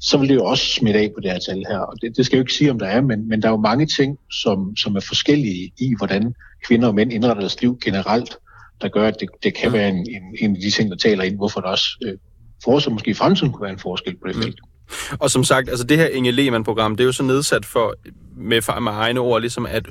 så 0.00 0.18
vil 0.18 0.28
det 0.28 0.34
jo 0.34 0.44
også 0.44 0.66
smitte 0.66 1.00
af 1.00 1.10
på 1.14 1.20
det 1.20 1.30
her 1.30 1.38
tal 1.38 1.64
her. 1.68 1.78
Og 1.78 1.94
det, 2.02 2.16
det 2.16 2.26
skal 2.26 2.36
jeg 2.36 2.40
jo 2.40 2.42
ikke 2.42 2.52
sige, 2.52 2.70
om 2.70 2.78
der 2.78 2.86
er, 2.86 3.00
men, 3.00 3.28
men 3.28 3.42
der 3.42 3.48
er 3.48 3.52
jo 3.52 3.60
mange 3.70 3.86
ting, 3.86 4.18
som, 4.42 4.76
som 4.76 4.96
er 4.96 5.00
forskellige 5.00 5.72
i, 5.78 5.94
hvordan 5.98 6.34
kvinder 6.66 6.88
og 6.88 6.94
mænd 6.94 7.12
indretter 7.12 7.40
deres 7.40 7.60
liv 7.60 7.78
generelt 7.84 8.38
der 8.80 8.88
gør, 8.88 9.08
at 9.08 9.16
det, 9.20 9.28
det 9.42 9.54
kan 9.54 9.72
være 9.72 9.88
en, 9.88 9.96
en, 9.96 10.22
en 10.40 10.56
af 10.56 10.62
de 10.62 10.70
ting, 10.70 10.90
der 10.90 10.96
taler 10.96 11.24
ind, 11.24 11.36
hvorfor 11.36 11.60
der 11.60 11.68
også 11.68 11.98
øh, 12.06 12.12
fortsat 12.64 12.92
måske 12.92 13.10
i 13.10 13.14
fremtiden 13.14 13.52
kunne 13.52 13.62
være 13.62 13.72
en 13.72 13.78
forskel 13.78 14.16
på 14.16 14.28
det 14.28 14.36
mm. 14.36 14.42
felt. 14.42 14.60
Og 15.18 15.30
som 15.30 15.44
sagt, 15.44 15.68
altså 15.68 15.84
det 15.84 15.96
her 15.96 16.06
Inge 16.06 16.30
Lehmann-program, 16.30 16.96
det 16.96 17.04
er 17.04 17.06
jo 17.06 17.12
så 17.12 17.22
nedsat 17.22 17.64
for, 17.64 17.94
med, 18.36 18.80
med 18.80 18.92
egne 18.92 19.20
ord, 19.20 19.40
ligesom 19.40 19.66
at, 19.66 19.86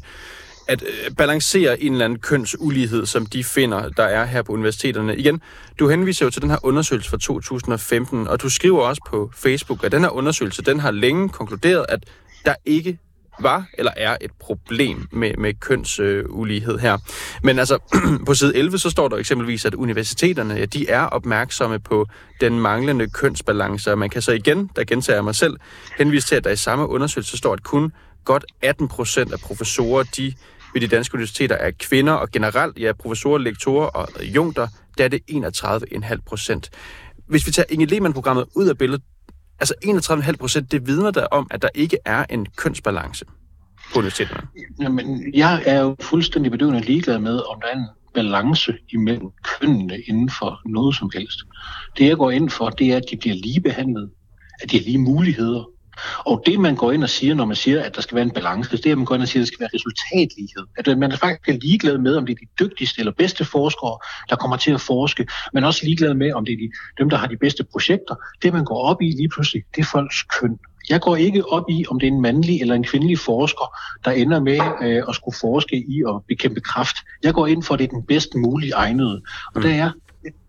at 0.68 0.84
øh, 0.84 1.16
balancere 1.18 1.82
en 1.82 1.92
eller 1.92 2.06
anden 2.06 2.20
kønsulighed, 2.20 3.06
som 3.06 3.26
de 3.26 3.44
finder, 3.44 3.90
der 3.90 4.04
er 4.04 4.26
her 4.26 4.42
på 4.42 4.52
universiteterne. 4.52 5.18
Igen, 5.18 5.42
du 5.80 5.90
henviser 5.90 6.26
jo 6.26 6.30
til 6.30 6.42
den 6.42 6.50
her 6.50 6.58
undersøgelse 6.64 7.10
fra 7.10 7.18
2015, 7.18 8.28
og 8.28 8.42
du 8.42 8.50
skriver 8.50 8.82
også 8.82 9.02
på 9.10 9.32
Facebook, 9.36 9.84
at 9.84 9.92
den 9.92 10.02
her 10.02 10.10
undersøgelse, 10.10 10.62
den 10.62 10.80
har 10.80 10.92
længe 10.92 11.30
konkluderet, 11.30 11.86
at 11.90 12.00
der 12.46 12.56
ikke 12.66 12.98
var 13.40 13.66
eller 13.74 13.92
er 13.98 14.18
et 14.22 14.32
problem 14.40 15.08
med, 15.12 15.34
med 15.38 15.54
kønsulighed 15.54 16.74
øh, 16.74 16.80
her. 16.80 16.98
Men 17.44 17.60
altså, 17.60 17.78
på 18.28 18.34
side 18.34 18.56
11, 18.56 18.78
så 18.78 18.90
står 18.90 19.08
der 19.08 19.18
eksempelvis, 19.18 19.66
at 19.66 19.74
universiteterne, 19.74 20.54
ja, 20.54 20.66
de 20.66 20.90
er 20.90 21.02
opmærksomme 21.02 21.80
på 21.80 22.06
den 22.42 22.60
manglende 22.60 23.10
kønsbalance, 23.10 23.92
og 23.92 23.98
man 23.98 24.10
kan 24.10 24.22
så 24.22 24.32
igen, 24.32 24.70
der 24.76 24.84
gentager 24.84 25.18
jeg 25.18 25.24
mig 25.24 25.36
selv, 25.36 25.58
henvise 25.98 26.28
til, 26.28 26.36
at 26.36 26.44
der 26.44 26.50
i 26.50 26.56
samme 26.56 26.90
undersøgelse 26.90 27.38
står, 27.38 27.54
at 27.54 27.64
kun 27.64 27.92
godt 28.26 28.46
18 28.62 28.88
procent 28.88 29.34
af 29.34 29.40
professorer, 29.40 30.04
de 30.04 30.34
ved 30.74 30.82
de 30.82 30.88
danske 30.88 31.16
universiteter 31.16 31.56
er 31.56 31.72
kvinder, 31.80 32.14
og 32.14 32.32
generelt, 32.32 32.80
ja, 32.80 32.92
professorer, 32.94 33.38
lektorer 33.38 33.86
og 33.88 34.08
jungter, 34.24 34.68
der 34.98 35.04
er 35.04 35.08
det 35.08 35.22
31,5 35.32 36.16
procent. 36.26 36.70
Hvis 37.28 37.48
vi 37.48 37.52
tager 37.52 37.66
Inge 37.70 37.86
Lehmann-programmet 37.86 38.46
ud 38.56 38.68
af 38.68 38.78
billedet, 38.78 39.04
Altså 39.60 39.74
31,5 39.86 40.36
procent, 40.36 40.72
det 40.72 40.88
vidner 40.88 41.12
der 41.12 41.26
om, 41.26 41.48
at 41.52 41.62
der 41.62 41.70
ikke 41.76 41.98
er 42.06 42.26
en 42.30 42.46
kønsbalance 42.46 43.26
på 43.94 44.00
universiteterne. 44.00 44.48
Jamen, 44.82 45.34
jeg 45.34 45.64
er 45.66 45.82
jo 45.82 45.96
fuldstændig 46.02 46.52
bedøvende 46.52 46.82
ligeglad 46.82 47.20
med, 47.20 47.40
om 47.40 47.62
der 47.62 47.68
er 47.68 47.78
en 47.78 47.88
balance 48.14 48.74
imellem 48.90 49.30
kønnene 49.44 50.00
inden 50.00 50.30
for 50.30 50.62
noget 50.66 50.96
som 50.96 51.12
helst. 51.14 51.40
Det 51.98 52.08
jeg 52.08 52.18
går 52.18 52.32
ind 52.32 52.50
for, 52.50 52.70
det 52.70 52.88
er, 52.88 52.98
at 52.98 53.04
de 53.12 53.18
bliver 53.18 53.36
lige 53.36 53.62
behandlet, 53.62 54.10
at 54.62 54.72
de 54.72 54.78
har 54.78 54.84
lige 54.84 54.98
muligheder, 54.98 55.70
og 56.20 56.44
det, 56.46 56.60
man 56.60 56.76
går 56.76 56.92
ind 56.92 57.04
og 57.04 57.10
siger, 57.10 57.36
når 57.36 57.46
man 57.46 57.56
siger, 57.56 57.84
at 57.84 57.96
der 57.96 58.02
skal 58.02 58.16
være 58.16 58.26
en 58.26 58.32
balance, 58.32 58.78
det 58.78 58.86
er, 58.86 58.92
at 58.92 58.98
man 58.98 59.06
går 59.06 59.16
ind 59.16 59.22
og 59.22 59.28
siger, 59.28 59.42
at 59.42 59.46
der 59.46 59.48
skal 59.48 59.60
være 59.60 59.70
resultatlighed. 59.74 60.64
At 60.78 60.98
man 60.98 61.12
er 61.12 61.18
faktisk 61.18 61.64
ligeglad 61.64 61.98
med, 61.98 62.16
om 62.16 62.26
det 62.26 62.34
er 62.34 62.38
de 62.46 62.66
dygtigste 62.66 63.00
eller 63.00 63.12
bedste 63.12 63.46
forskere, 63.46 63.98
der 64.30 64.36
kommer 64.36 64.58
til 64.58 64.72
at 64.72 64.82
forske, 64.82 65.28
men 65.54 65.64
også 65.64 65.86
ligeglad 65.86 66.14
med, 66.14 66.34
om 66.34 66.46
det 66.46 66.54
er 66.54 66.58
de, 66.58 66.72
dem, 66.98 67.10
der 67.10 67.18
har 67.18 67.28
de 67.28 67.38
bedste 67.38 67.64
projekter. 67.72 68.16
Det, 68.42 68.54
man 68.54 68.66
går 68.66 68.82
op 68.82 69.02
i 69.02 69.06
lige 69.06 69.30
pludselig, 69.30 69.64
det 69.76 69.82
er 69.82 69.86
folks 69.86 70.24
køn. 70.24 70.60
Jeg 70.90 71.02
går 71.02 71.16
ikke 71.16 71.52
op 71.52 71.70
i, 71.70 71.86
om 71.90 72.00
det 72.00 72.08
er 72.08 72.12
en 72.12 72.22
mandlig 72.22 72.62
eller 72.62 72.76
en 72.76 72.84
kvindelig 72.84 73.20
forsker, 73.20 73.76
der 74.06 74.12
ender 74.12 74.40
med 74.40 74.60
øh, 74.82 75.04
at 75.10 75.16
skulle 75.16 75.38
forske 75.42 75.76
i 75.78 76.04
at 76.08 76.16
bekæmpe 76.28 76.62
kræft. 76.62 76.98
Jeg 77.24 77.34
går 77.34 77.48
ind 77.48 77.64
for, 77.64 77.74
at 77.74 77.80
det 77.80 77.86
er 77.86 77.90
den 77.90 78.04
bedst 78.04 78.36
mulige 78.36 78.72
egnede. 78.74 79.22
Og 79.56 79.62
mm. 79.62 79.62
der 79.62 79.70
er 79.70 79.92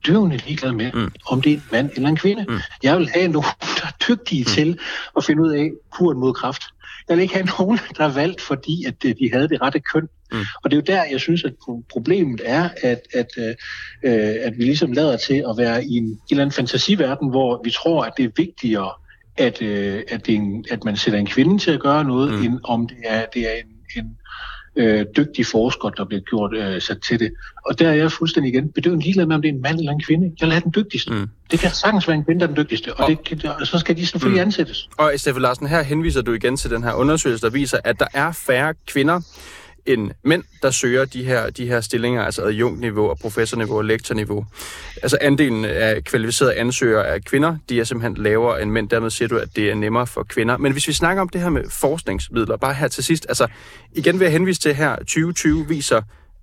døvende 0.06 0.37
ligeglad 0.37 0.72
med, 0.72 0.92
mm. 0.92 1.12
om 1.26 1.42
det 1.42 1.52
er 1.52 1.56
en 1.56 1.62
mand 1.72 1.90
eller 1.96 2.08
en 2.08 2.16
kvinde. 2.16 2.44
Mm. 2.48 2.58
Jeg 2.82 2.98
vil 2.98 3.08
have 3.08 3.28
nogen, 3.28 3.48
der 3.60 3.87
er 3.87 3.96
dygtige 4.08 4.42
mm. 4.42 4.46
til 4.46 4.78
at 5.16 5.25
finde 5.25 5.42
ud 5.42 5.50
af 5.50 5.70
kuren 5.90 6.18
mod 6.18 6.34
kræft. 6.34 6.62
Jeg 7.08 7.16
vil 7.16 7.22
ikke 7.22 7.34
have 7.34 7.48
nogen, 7.58 7.78
der 7.96 8.04
er 8.04 8.12
valgt, 8.12 8.40
fordi 8.40 8.84
at 8.84 9.04
øh, 9.04 9.14
de 9.20 9.30
havde 9.32 9.48
det 9.48 9.62
rette 9.62 9.80
køn. 9.80 10.08
Mm. 10.32 10.38
Og 10.64 10.70
det 10.70 10.76
er 10.76 10.80
jo 10.80 10.96
der, 10.96 11.04
jeg 11.10 11.20
synes, 11.20 11.44
at 11.44 11.52
problemet 11.90 12.40
er, 12.44 12.68
at, 12.82 13.00
at, 13.14 13.26
øh, 13.38 13.54
øh, 14.04 14.34
at 14.42 14.58
vi 14.58 14.64
ligesom 14.64 14.92
lader 14.92 15.16
til 15.16 15.44
at 15.50 15.54
være 15.58 15.84
i 15.84 15.96
en, 15.96 16.04
en 16.04 16.20
eller 16.30 16.42
anden 16.42 16.54
fantasiverden, 16.54 17.30
hvor 17.30 17.60
vi 17.64 17.70
tror, 17.70 18.04
at 18.04 18.12
det 18.16 18.25
er 18.25 18.30
vigtigere, 18.37 18.90
at, 19.37 19.62
øh, 19.62 20.02
at, 20.08 20.26
det 20.26 20.34
en, 20.34 20.64
at 20.70 20.84
man 20.84 20.96
sætter 20.96 21.18
en 21.18 21.26
kvinde 21.26 21.58
til 21.58 21.70
at 21.70 21.80
gøre 21.80 22.04
noget, 22.04 22.32
mm. 22.32 22.44
end 22.44 22.60
om 22.64 22.88
det 22.88 22.96
er, 23.04 23.26
det 23.34 23.42
er 23.42 23.54
en, 23.54 24.02
en 24.04 24.16
øh, 24.78 25.06
dygtig 25.16 25.47
forsker, 25.47 25.88
der 25.88 26.04
bliver 26.04 26.20
gjort 26.20 26.56
øh, 26.56 26.80
sat 26.80 26.99
til 27.08 27.20
det. 27.20 27.32
Og 27.66 27.78
der 27.78 27.88
er 27.88 27.94
jeg 27.94 28.12
fuldstændig 28.12 28.54
igen 28.54 28.73
bedøvende 28.73 29.04
ligeglad 29.04 29.26
med, 29.26 29.37
om 29.37 29.42
det 29.42 29.49
er 29.49 29.52
en 29.52 29.62
mand 29.62 29.78
eller 29.78 29.92
en 29.92 30.02
kvinde. 30.02 30.32
Jeg 30.40 30.50
have 30.50 30.61
den 30.61 30.73
dygtigste. 30.76 31.12
Mm. 31.12 31.28
Det 31.50 31.58
kan 31.58 31.70
sagtens 31.70 32.08
være 32.08 32.16
en 32.16 32.25
kvinde, 32.25 32.40
der 32.40 32.47
er 32.47 32.54
den 32.54 32.56
dygtigste, 32.56 32.94
og, 32.94 33.04
og, 33.04 33.30
det, 33.30 33.44
og 33.61 33.66
så 33.66 33.78
skal 33.78 33.97
de 33.97 34.06
selvfølgelig 34.06 34.42
mm. 34.42 34.47
ansættes. 34.47 34.88
Og 34.97 35.12
Steffen 35.16 35.42
Larsen, 35.42 35.66
her 35.66 35.82
henviser 35.82 36.23
du 36.23 36.32
igen 36.32 36.56
til 36.56 36.70
den 36.70 36.82
her 36.82 36.92
undersøgelse, 36.92 37.47
der 37.47 37.52
viser, 37.52 37.78
at 37.85 38.00
der 38.00 38.06
er 38.14 38.32
færre 38.32 38.75
kvinder, 38.87 39.20
end 39.87 40.11
mænd, 40.23 40.44
der 40.62 40.70
søger 40.70 41.04
de 41.04 41.25
her, 41.25 41.50
de 41.50 41.66
her 41.66 41.80
stillinger, 41.80 42.23
altså 42.23 42.42
adjunktniveau 42.42 43.08
og 43.08 43.18
professorniveau 43.18 43.76
og 43.76 43.85
lektorniveau. 43.85 44.47
Altså 45.02 45.18
andelen 45.20 45.64
af 45.64 46.04
kvalificerede 46.04 46.54
ansøgere 46.54 47.06
af 47.06 47.25
kvinder, 47.25 47.56
de 47.68 47.80
er 47.80 47.85
simpelthen 47.85 48.23
lavere 48.23 48.62
end 48.62 48.70
mænd. 48.70 48.88
Dermed 48.88 49.11
siger 49.11 49.28
du, 49.28 49.37
at 49.38 49.49
det 49.56 49.70
er 49.70 49.75
nemmere 49.75 50.06
for 50.06 50.23
kvinder. 50.23 50.56
Men 50.56 50.73
hvis 50.73 50.88
vi 50.88 50.92
snakker 50.92 51.23
om 51.23 51.28
det 51.28 51.40
her 51.40 51.49
med 51.49 51.70
forskningsmidler, 51.70 52.56
bare 52.56 52.75
her 52.75 52.88
til 52.88 53.04
sidst, 53.04 53.26
altså 53.28 53.47
igen 53.92 54.18
vil 54.18 54.25
jeg 54.25 54.32
henvise 54.32 54.61
til 54.61 54.75
her, 54.75 54.97
2020 54.97 55.68
viser 55.68 56.02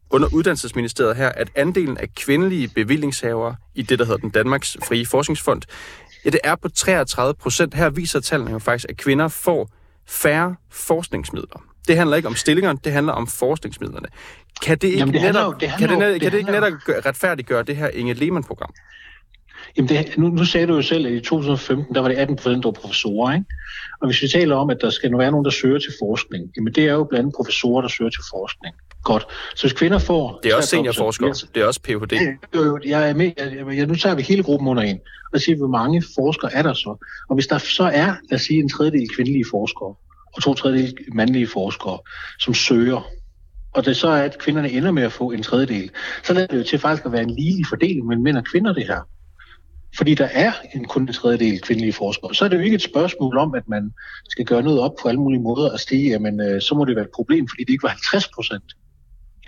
under 0.09 0.27
Uddannelsesministeriet 0.33 1.15
her, 1.15 1.29
at 1.29 1.49
andelen 1.55 1.97
af 1.97 2.15
kvindelige 2.15 2.67
bevillingshavere 2.67 3.55
i 3.75 3.81
det, 3.81 3.99
der 3.99 4.05
hedder 4.05 4.19
den 4.19 4.29
Danmarks 4.29 4.77
Frie 4.87 5.05
Forskningsfond, 5.05 5.61
ja, 6.25 6.29
det 6.29 6.39
er 6.43 6.55
på 6.55 6.69
33 6.69 7.33
procent. 7.33 7.73
Her 7.73 7.89
viser 7.89 8.19
tallene 8.19 8.51
jo 8.51 8.59
faktisk, 8.59 8.89
at 8.89 8.97
kvinder 8.97 9.27
får 9.27 9.69
færre 10.07 10.55
forskningsmidler. 10.69 11.74
Det 11.87 11.97
handler 11.97 12.15
ikke 12.15 12.27
om 12.27 12.35
stillingerne, 12.35 12.79
det 12.83 12.91
handler 12.91 13.13
om 13.13 13.27
forskningsmidlerne. 13.27 14.07
Kan 14.61 14.77
det 14.77 14.87
ikke 14.87 14.99
Jamen, 14.99 15.13
det 15.13 15.21
netop, 15.21 15.61
handler, 15.61 15.77
det 15.77 15.89
kan 15.89 16.01
det, 16.01 16.13
det, 16.13 16.21
kan 16.21 16.31
det 16.31 16.37
ikke 16.37 16.51
netop 16.51 16.73
retfærdiggøre 17.05 17.63
det 17.63 17.75
her 17.75 17.87
Inge 17.87 18.13
Lehmann-program? 18.13 18.73
Jamen 19.77 19.89
det, 19.89 20.17
nu, 20.17 20.27
nu 20.27 20.45
sagde 20.45 20.67
du 20.67 20.75
jo 20.75 20.81
selv, 20.81 21.05
at 21.07 21.13
i 21.13 21.19
2015, 21.19 21.95
der 21.95 22.01
var 22.01 22.07
det 22.07 22.15
18 22.15 22.35
procent, 22.35 22.63
der 22.63 22.69
var 22.69 22.79
professorer, 22.81 23.33
ikke? 23.33 23.45
Og 24.01 24.07
hvis 24.07 24.21
vi 24.21 24.27
taler 24.27 24.55
om, 24.55 24.69
at 24.69 24.77
der 24.81 24.89
skal 24.89 25.11
nu 25.11 25.17
være 25.17 25.31
nogen, 25.31 25.45
der 25.45 25.51
søger 25.51 25.79
til 25.79 25.93
forskning, 26.01 26.51
jamen 26.57 26.73
det 26.73 26.83
er 26.83 26.93
jo 26.93 27.03
blandt 27.03 27.23
andet 27.23 27.35
professorer, 27.35 27.81
der 27.81 27.89
søger 27.89 28.09
til 28.09 28.23
forskning. 28.33 28.75
Godt. 29.03 29.27
Så 29.55 29.63
hvis 29.63 29.73
kvinder 29.73 29.99
får... 29.99 30.39
Det 30.43 30.51
er 30.51 30.55
også 30.55 30.69
seniorforskere. 30.69 31.33
Det 31.55 31.63
er 31.63 31.67
også 31.67 31.81
Ph.D. 31.81 32.13
Jo, 32.55 32.79
jeg 32.85 33.09
er 33.09 33.13
med. 33.13 33.31
Jeg, 33.37 33.77
jeg, 33.77 33.85
nu 33.85 33.95
tager 33.95 34.15
vi 34.15 34.21
hele 34.21 34.43
gruppen 34.43 34.67
under 34.67 34.83
en 34.83 34.99
og 35.33 35.41
siger, 35.41 35.57
hvor 35.57 35.67
mange 35.67 36.03
forskere 36.15 36.53
er 36.53 36.61
der 36.61 36.73
så? 36.73 37.05
Og 37.29 37.35
hvis 37.35 37.47
der 37.47 37.57
så 37.57 37.83
er, 37.83 38.15
lad 38.29 38.35
os 38.35 38.41
sige, 38.41 38.59
en 38.59 38.69
tredjedel 38.69 39.09
kvindelige 39.15 39.45
forskere, 39.51 39.95
og 40.35 40.43
to 40.43 40.53
tredjedel 40.53 40.97
mandlige 41.13 41.47
forskere, 41.47 41.99
som 42.39 42.53
søger. 42.53 43.07
Og 43.73 43.85
det 43.85 43.97
så 43.97 44.07
er, 44.07 44.23
at 44.23 44.37
kvinderne 44.37 44.71
ender 44.71 44.91
med 44.91 45.03
at 45.03 45.11
få 45.11 45.31
en 45.31 45.43
tredjedel. 45.43 45.89
Så 46.23 46.33
lader 46.33 46.47
det 46.47 46.57
jo 46.57 46.63
til 46.63 46.79
faktisk 46.79 47.05
at 47.05 47.11
være 47.11 47.23
en 47.23 47.35
ligelig 47.35 47.65
fordeling 47.69 48.07
mellem 48.07 48.23
mænd 48.23 48.37
og 48.37 48.45
kvinder, 48.45 48.73
det 48.73 48.87
her. 48.87 48.99
Fordi 49.97 50.13
der 50.15 50.25
er 50.31 50.51
en 50.75 50.85
kun 50.85 51.01
en 51.01 51.13
tredjedel 51.13 51.61
kvindelige 51.61 51.93
forskere. 51.93 52.35
Så 52.35 52.45
er 52.45 52.49
det 52.49 52.57
jo 52.57 52.61
ikke 52.61 52.75
et 52.75 52.81
spørgsmål 52.81 53.37
om, 53.37 53.55
at 53.55 53.67
man 53.67 53.93
skal 54.29 54.45
gøre 54.45 54.63
noget 54.63 54.79
op 54.79 54.91
på 55.01 55.07
alle 55.07 55.21
mulige 55.21 55.41
måder 55.41 55.71
og 55.71 55.79
stige, 55.79 56.09
jamen 56.09 56.41
øh, 56.41 56.61
så 56.61 56.75
må 56.75 56.85
det 56.85 56.95
være 56.95 57.05
et 57.05 57.15
problem, 57.15 57.47
fordi 57.47 57.63
det 57.63 57.69
ikke 57.69 57.83
var 57.83 57.89
50 57.89 58.27
procent. 58.27 58.73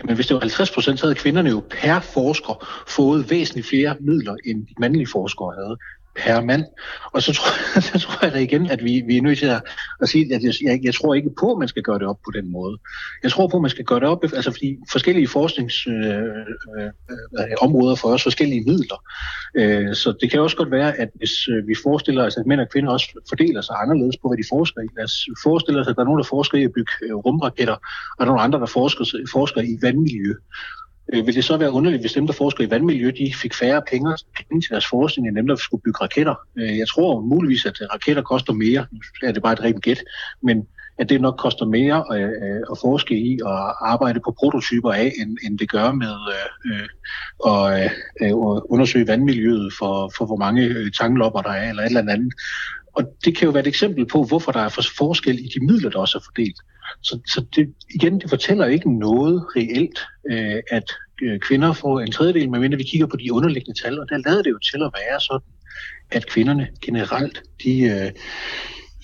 Jamen 0.00 0.14
hvis 0.14 0.26
det 0.26 0.34
var 0.34 0.40
50 0.40 0.70
procent, 0.70 1.00
så 1.00 1.06
havde 1.06 1.14
kvinderne 1.14 1.50
jo 1.50 1.62
per 1.70 2.00
forsker 2.00 2.84
fået 2.88 3.30
væsentligt 3.30 3.68
flere 3.68 3.96
midler, 4.00 4.36
end 4.44 4.66
de 4.66 4.74
mandlige 4.78 5.06
forskere 5.06 5.54
havde 5.54 5.76
per 6.18 6.40
mand. 6.40 6.64
Og 7.12 7.22
så 7.22 7.32
tror, 7.32 7.80
så 7.90 7.98
tror 7.98 8.24
jeg 8.24 8.32
da 8.32 8.38
igen, 8.38 8.70
at 8.70 8.84
vi, 8.84 9.02
vi 9.06 9.16
er 9.16 9.22
nødt 9.22 9.38
til 9.38 9.46
at, 9.46 9.62
at 10.02 10.08
sige, 10.08 10.34
at 10.34 10.42
jeg, 10.42 10.80
jeg 10.84 10.94
tror 10.94 11.14
ikke 11.14 11.30
på, 11.40 11.52
at 11.52 11.58
man 11.58 11.68
skal 11.68 11.82
gøre 11.82 11.98
det 11.98 12.06
op 12.06 12.18
på 12.24 12.30
den 12.30 12.52
måde. 12.52 12.78
Jeg 13.22 13.30
tror 13.30 13.48
på, 13.48 13.56
at 13.56 13.62
man 13.62 13.70
skal 13.70 13.84
gøre 13.84 14.00
det 14.00 14.08
op, 14.08 14.24
altså 14.24 14.50
fordi 14.50 14.76
forskellige 14.92 15.28
forskningsområder 15.28 16.92
øh, 17.60 17.88
øh, 17.88 17.92
øh 17.92 17.98
får 17.98 18.12
også 18.12 18.22
forskellige 18.22 18.64
midler. 18.70 18.98
Øh, 19.54 19.94
så 19.94 20.14
det 20.20 20.30
kan 20.30 20.40
også 20.40 20.56
godt 20.56 20.70
være, 20.70 20.96
at 20.96 21.08
hvis 21.14 21.48
øh, 21.48 21.68
vi 21.68 21.74
forestiller 21.82 22.26
os, 22.26 22.36
at 22.36 22.46
mænd 22.46 22.60
og 22.60 22.68
kvinder 22.72 22.92
også 22.92 23.08
fordeler 23.28 23.60
sig 23.60 23.76
anderledes 23.82 24.16
på, 24.16 24.28
hvad 24.28 24.38
de 24.38 24.48
forsker 24.48 24.80
i. 24.80 24.88
Lad 24.96 25.04
os 25.04 25.16
forestille 25.42 25.80
os, 25.80 25.88
at 25.88 25.96
der 25.96 26.02
er 26.02 26.06
nogen, 26.06 26.18
der 26.18 26.28
forsker 26.36 26.58
i 26.58 26.64
at 26.64 26.72
bygge 26.72 26.92
øh, 27.02 27.14
rumraketter, 27.14 27.74
og 28.18 28.18
der 28.18 28.24
er 28.24 28.26
nogle 28.32 28.42
andre, 28.42 28.60
der 28.60 28.66
forsker, 28.66 29.04
forsker 29.32 29.60
i 29.60 29.78
vandmiljø. 29.82 30.34
Øh, 31.12 31.26
vil 31.26 31.34
det 31.34 31.44
så 31.44 31.56
være 31.56 31.72
underligt, 31.72 32.02
hvis 32.02 32.12
dem, 32.12 32.26
der 32.26 32.32
forsker 32.32 32.64
i 32.64 32.70
vandmiljø, 32.70 33.10
de 33.18 33.34
fik 33.34 33.54
færre 33.54 33.82
penge, 33.90 34.16
penge 34.36 34.60
til 34.60 34.70
deres 34.70 34.86
forskning, 34.86 35.28
end 35.28 35.36
dem, 35.36 35.46
der 35.46 35.56
skulle 35.56 35.82
bygge 35.82 36.00
raketter? 36.00 36.34
Øh, 36.58 36.78
jeg 36.78 36.88
tror 36.88 37.20
muligvis, 37.20 37.66
at 37.66 37.80
øh, 37.80 37.88
raketter 37.94 38.22
koster 38.22 38.52
mere. 38.52 38.86
Nu 38.92 38.98
er 39.22 39.32
det 39.32 39.42
bare 39.42 39.52
et 39.52 39.60
rent 39.60 39.82
gæt. 39.82 40.02
Men 40.42 40.66
at 40.98 41.08
det 41.08 41.20
nok 41.20 41.36
koster 41.38 41.66
mere 41.66 42.04
øh, 42.12 42.22
øh, 42.22 42.62
at 42.72 42.78
forske 42.80 43.18
i 43.18 43.40
og 43.44 43.90
arbejde 43.92 44.20
på 44.24 44.34
prototyper 44.38 44.92
af, 44.92 45.12
end, 45.20 45.36
end 45.44 45.58
det 45.58 45.70
gør 45.70 45.92
med 45.92 46.14
øh, 46.36 46.72
øh, 46.72 46.86
øh 47.46 47.84
at 47.84 47.92
øh, 48.22 48.34
undersøge 48.74 49.06
vandmiljøet 49.06 49.72
for, 49.78 50.12
for 50.16 50.26
hvor 50.26 50.36
mange 50.36 50.90
tanglopper 50.90 51.40
der 51.42 51.50
er, 51.50 51.70
eller 51.70 51.82
et 51.82 51.86
eller 51.86 52.12
andet. 52.12 52.32
Og 52.92 53.02
det 53.24 53.36
kan 53.36 53.46
jo 53.46 53.50
være 53.50 53.60
et 53.60 53.66
eksempel 53.66 54.06
på, 54.06 54.22
hvorfor 54.24 54.52
der 54.52 54.60
er 54.60 54.88
forskel 54.98 55.38
i 55.38 55.48
de 55.54 55.66
midler, 55.66 55.90
der 55.90 55.98
også 55.98 56.18
er 56.18 56.22
fordelt. 56.24 56.56
Så, 57.02 57.20
så 57.26 57.44
det, 57.56 57.74
igen, 57.94 58.20
det 58.20 58.30
fortæller 58.30 58.66
ikke 58.66 58.98
noget 58.98 59.44
reelt, 59.56 59.98
øh, 60.30 60.62
at 60.70 60.92
øh, 61.22 61.40
kvinder 61.40 61.72
får 61.72 62.00
en 62.00 62.12
tredjedel, 62.12 62.50
medmindre 62.50 62.76
vi 62.76 62.82
kigger 62.82 63.06
på 63.06 63.16
de 63.16 63.32
underliggende 63.32 63.80
tal, 63.82 64.00
og 64.00 64.08
der 64.08 64.16
lader 64.26 64.42
det 64.42 64.50
jo 64.50 64.58
til 64.58 64.82
at 64.82 64.90
være 64.94 65.20
sådan, 65.20 65.52
at 66.10 66.26
kvinderne 66.26 66.68
generelt, 66.82 67.42
de 67.64 67.80
øh, 67.80 68.10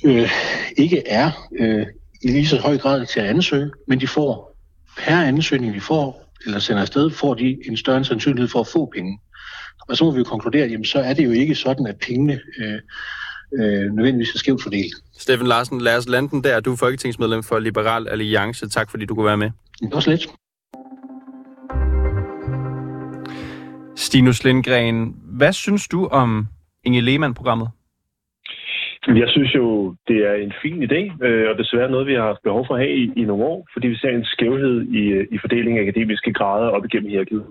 øh, 0.05 0.31
ikke 0.77 1.09
er 1.09 1.49
øh, 1.59 1.87
i 2.23 2.29
lige 2.29 2.47
så 2.47 2.57
høj 2.61 2.79
grad 2.79 3.07
til 3.07 3.21
at 3.21 3.27
ansøge, 3.27 3.71
men 3.89 4.01
de 4.01 4.07
får 4.07 4.57
per 4.99 5.23
ansøgning, 5.23 5.75
de 5.75 5.81
får, 5.81 6.33
eller 6.47 6.59
sender 6.59 6.83
afsted, 6.83 7.11
får 7.11 7.35
de 7.35 7.57
en 7.69 7.77
større 7.77 8.05
sandsynlighed 8.05 8.49
for 8.49 8.61
at 8.61 8.67
få 8.67 8.91
penge. 8.95 9.19
Og 9.89 9.97
så 9.97 10.05
må 10.05 10.11
vi 10.11 10.19
jo 10.19 10.25
konkludere, 10.25 10.65
at 10.65 10.71
jamen, 10.71 10.85
så 10.85 10.99
er 10.99 11.15
det 11.15 11.25
jo 11.25 11.31
ikke 11.31 11.55
sådan, 11.55 11.87
at 11.87 11.99
pengene 11.99 12.41
øh, 12.59 12.81
øh, 13.59 13.93
nødvendigvis 13.97 14.35
er 14.35 14.39
skævt 14.39 14.63
fordelt. 14.63 14.95
Steffen 15.13 15.47
Larsen, 15.47 15.81
lad 15.81 15.97
os 15.99 16.09
lande 16.09 16.29
den 16.29 16.45
der. 16.45 16.61
Du 16.61 16.73
er 16.73 16.77
folketingsmedlem 16.77 17.43
for 17.43 17.59
Liberal 17.59 18.09
Alliance. 18.09 18.69
Tak 18.69 18.91
fordi 18.91 19.05
du 19.07 19.15
kunne 19.15 19.27
være 19.27 19.37
med. 19.37 19.51
Det 19.81 19.95
var 19.95 20.01
slet. 20.01 20.29
Stinus 23.97 24.45
Lindgren, 24.45 25.17
hvad 25.39 25.53
synes 25.53 25.89
du 25.89 26.07
om 26.07 26.47
Inge 26.85 27.01
Lehmann-programmet? 27.01 27.69
Jeg 29.07 29.29
synes 29.29 29.55
jo, 29.55 29.95
det 30.09 30.19
er 30.29 30.35
en 30.35 30.53
fin 30.63 30.83
idé, 30.83 31.25
øh, 31.27 31.51
og 31.51 31.59
desværre 31.59 31.91
noget, 31.91 32.07
vi 32.07 32.15
har 32.15 32.27
haft 32.27 32.43
behov 32.43 32.67
for 32.67 32.75
at 32.75 32.81
have 32.81 32.97
i, 32.97 33.13
i 33.17 33.25
nogle 33.25 33.45
år, 33.45 33.69
fordi 33.73 33.87
vi 33.89 33.97
ser 33.97 34.09
en 34.09 34.25
skævhed 34.25 34.83
i, 34.83 35.03
i 35.35 35.39
fordelingen 35.39 35.79
af 35.79 35.83
akademiske 35.83 36.33
grader 36.33 36.69
op 36.69 36.85
igennem 36.85 37.11
hierarkiet. 37.11 37.47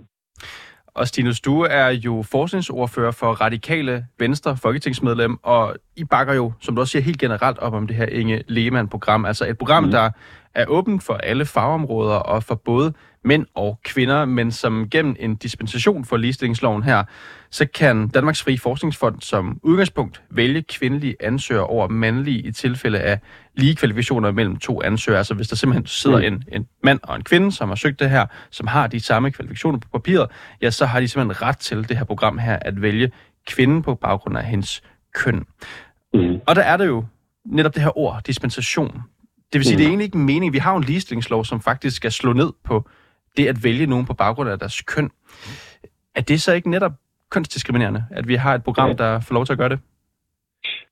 Og 0.95 1.07
Stinus, 1.07 1.41
du 1.41 1.61
er 1.61 1.87
jo 1.87 2.23
forskningsordfører 2.31 3.11
for 3.11 3.31
Radikale 3.31 4.05
Venstre, 4.19 4.57
folketingsmedlem, 4.57 5.37
og 5.43 5.75
I 5.95 6.03
bakker 6.03 6.33
jo, 6.33 6.53
som 6.61 6.75
du 6.75 6.81
også 6.81 6.91
siger, 6.91 7.03
helt 7.03 7.19
generelt 7.19 7.57
op 7.57 7.73
om 7.73 7.87
det 7.87 7.95
her 7.95 8.05
Inge 8.05 8.43
Lehmann-program. 8.47 9.25
Altså 9.25 9.45
et 9.45 9.57
program, 9.57 9.83
mm. 9.83 9.91
der 9.91 10.09
er 10.55 10.65
åbent 10.65 11.03
for 11.03 11.13
alle 11.13 11.45
fagområder 11.45 12.15
og 12.15 12.43
for 12.43 12.55
både 12.55 12.93
mænd 13.25 13.45
og 13.55 13.79
kvinder, 13.83 14.25
men 14.25 14.51
som 14.51 14.89
gennem 14.89 15.15
en 15.19 15.35
dispensation 15.35 16.05
for 16.05 16.17
ligestillingsloven 16.17 16.83
her, 16.83 17.03
så 17.49 17.65
kan 17.65 18.07
Danmarks 18.07 18.43
Frie 18.43 18.59
Forskningsfond 18.59 19.21
som 19.21 19.59
udgangspunkt 19.63 20.23
vælge 20.31 20.61
kvindelige 20.61 21.15
ansøgere 21.19 21.65
over 21.65 21.87
mandlige 21.87 22.39
i 22.39 22.51
tilfælde 22.51 22.99
af 22.99 23.19
lige 23.55 23.75
kvalifikationer 23.75 24.31
mellem 24.31 24.57
to 24.57 24.81
ansøgere. 24.81 25.17
Altså 25.17 25.33
hvis 25.33 25.47
der 25.47 25.55
simpelthen 25.55 25.85
sidder 25.85 26.17
mm. 26.17 26.23
en, 26.23 26.43
en 26.51 26.67
mand 26.83 26.99
og 27.03 27.15
en 27.15 27.23
kvinde, 27.23 27.51
som 27.51 27.69
har 27.69 27.75
søgt 27.75 27.99
det 27.99 28.09
her, 28.09 28.25
som 28.51 28.67
har 28.67 28.87
de 28.87 28.99
samme 28.99 29.31
kvalifikationer 29.31 29.79
på 29.79 29.87
papiret, 29.93 30.29
ja, 30.61 30.71
så 30.71 30.85
har 30.85 30.99
de 30.99 31.07
simpelthen 31.07 31.47
ret 31.47 31.57
til 31.57 31.89
det 31.89 31.97
her 31.97 32.03
program 32.03 32.37
her 32.37 32.59
at 32.61 32.81
vælge 32.81 33.11
kvinden 33.47 33.81
på 33.81 33.95
baggrund 33.95 34.37
af 34.37 34.43
hendes 34.43 34.83
køn. 35.13 35.45
Mm. 36.13 36.39
Og 36.47 36.55
der 36.55 36.61
er 36.61 36.77
det 36.77 36.87
jo 36.87 37.05
netop 37.45 37.75
det 37.75 37.83
her 37.83 37.97
ord, 37.97 38.21
dispensation. 38.27 39.01
Det 39.53 39.59
vil 39.59 39.65
sige, 39.65 39.75
mm. 39.75 39.77
det 39.77 39.85
er 39.85 39.89
egentlig 39.89 40.05
ikke 40.05 40.17
en 40.17 40.25
mening. 40.25 40.53
Vi 40.53 40.57
har 40.57 40.71
jo 40.71 40.77
en 40.77 40.83
ligestillingslov, 40.83 41.45
som 41.45 41.61
faktisk 41.61 41.95
skal 41.95 42.11
slå 42.11 42.33
ned 42.33 42.51
på 42.63 42.89
det 43.37 43.47
at 43.47 43.63
vælge 43.63 43.85
nogen 43.85 44.05
på 44.05 44.13
baggrund 44.13 44.49
af 44.49 44.59
deres 44.59 44.81
køn. 44.81 45.09
Er 46.15 46.21
det 46.21 46.41
så 46.41 46.53
ikke 46.53 46.69
netop 46.69 46.91
kønsdiskriminerende, 47.31 48.05
at 48.11 48.27
vi 48.27 48.35
har 48.35 48.53
et 48.55 48.63
program, 48.63 48.89
ja. 48.89 48.95
der 48.95 49.19
får 49.19 49.33
lov 49.33 49.45
til 49.45 49.53
at 49.53 49.59
gøre 49.59 49.69
det? 49.69 49.79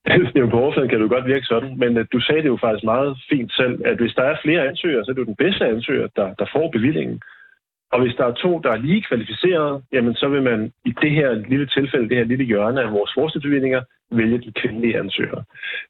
Jo, 0.39 0.49
på 0.49 0.59
overfladen 0.63 0.89
kan 0.89 0.99
du 0.99 1.07
godt 1.07 1.25
virke 1.25 1.45
sådan, 1.45 1.77
men 1.77 1.97
uh, 1.97 2.05
du 2.13 2.19
sagde 2.19 2.41
det 2.41 2.47
jo 2.47 2.57
faktisk 2.61 2.83
meget 2.83 3.11
fint 3.29 3.51
selv, 3.59 3.75
at 3.85 3.97
hvis 4.01 4.13
der 4.13 4.23
er 4.23 4.35
flere 4.43 4.67
ansøgere, 4.69 5.03
så 5.03 5.11
er 5.11 5.13
det 5.13 5.21
jo 5.25 5.31
den 5.33 5.41
bedste 5.45 5.65
ansøger, 5.65 6.07
der, 6.15 6.27
der 6.39 6.45
får 6.55 6.71
bevillingen. 6.75 7.21
Og 7.93 8.01
hvis 8.01 8.15
der 8.17 8.25
er 8.25 8.33
to, 8.33 8.59
der 8.63 8.71
er 8.71 8.77
lige 8.77 9.05
kvalificerede, 9.09 9.81
jamen 9.93 10.15
så 10.15 10.27
vil 10.27 10.43
man 10.43 10.71
i 10.85 10.93
det 11.01 11.11
her 11.11 11.29
lille 11.33 11.67
tilfælde, 11.67 12.09
det 12.09 12.17
her 12.17 12.31
lille 12.31 12.45
hjørne 12.45 12.81
af 12.81 12.91
vores 12.91 13.11
forskningsbevillinger, 13.17 13.81
vælge 14.11 14.37
de 14.37 14.51
kvindelige 14.51 14.99
ansøgere. 14.99 15.43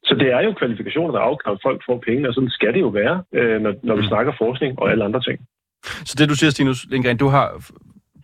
Så 0.04 0.14
det 0.14 0.28
er 0.32 0.40
jo 0.40 0.52
kvalifikationer, 0.52 1.12
der 1.12 1.20
afgør, 1.20 1.50
at 1.52 1.58
folk 1.62 1.82
får 1.86 2.02
penge, 2.06 2.28
og 2.28 2.34
sådan 2.34 2.50
skal 2.50 2.74
det 2.74 2.80
jo 2.80 2.88
være, 2.88 3.22
øh, 3.32 3.60
når, 3.60 3.74
når 3.82 3.94
vi 3.94 4.00
mm. 4.00 4.08
snakker 4.08 4.32
forskning 4.38 4.78
og 4.78 4.90
alle 4.90 5.04
andre 5.04 5.20
ting. 5.20 5.38
Så 5.82 6.14
det 6.18 6.28
du 6.28 6.34
siger, 6.34 6.50
Stinus 6.50 6.86
Lindgren, 6.90 7.16
du 7.16 7.28
har 7.28 7.46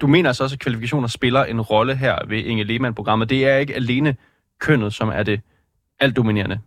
du 0.00 0.06
mener 0.06 0.28
altså 0.28 0.42
også, 0.42 0.56
at 0.56 0.60
kvalifikationer 0.60 1.08
spiller 1.08 1.44
en 1.44 1.60
rolle 1.60 1.96
her 1.96 2.16
ved 2.28 2.38
Inge 2.38 2.64
Lehmann-programmet. 2.64 3.30
Det 3.30 3.46
er 3.48 3.56
ikke 3.56 3.74
alene 3.74 4.16
kønnet, 4.60 4.92
som 4.92 5.08
er 5.08 5.22
det 5.22 5.40
altdominerende 6.00 6.58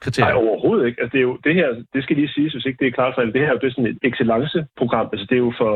kriterie. 0.00 0.32
Nej, 0.32 0.42
overhovedet 0.42 0.86
ikke. 0.86 1.00
Altså, 1.02 1.12
det, 1.12 1.18
er 1.18 1.22
jo, 1.22 1.38
det 1.44 1.54
her, 1.54 1.68
det 1.94 2.02
skal 2.02 2.16
lige 2.16 2.28
sige, 2.28 2.50
hvis 2.52 2.64
ikke 2.64 2.78
det 2.78 2.86
er 2.86 2.96
klart 2.98 3.14
for 3.14 3.20
alle. 3.20 3.32
Det 3.32 3.40
her 3.40 3.48
er 3.48 3.52
jo 3.52 3.58
det 3.58 3.66
er 3.66 3.70
sådan 3.70 3.86
et 3.86 3.98
excellenceprogram. 4.02 5.08
Altså, 5.12 5.26
det 5.30 5.36
er 5.36 5.44
jo 5.48 5.52
for 5.58 5.72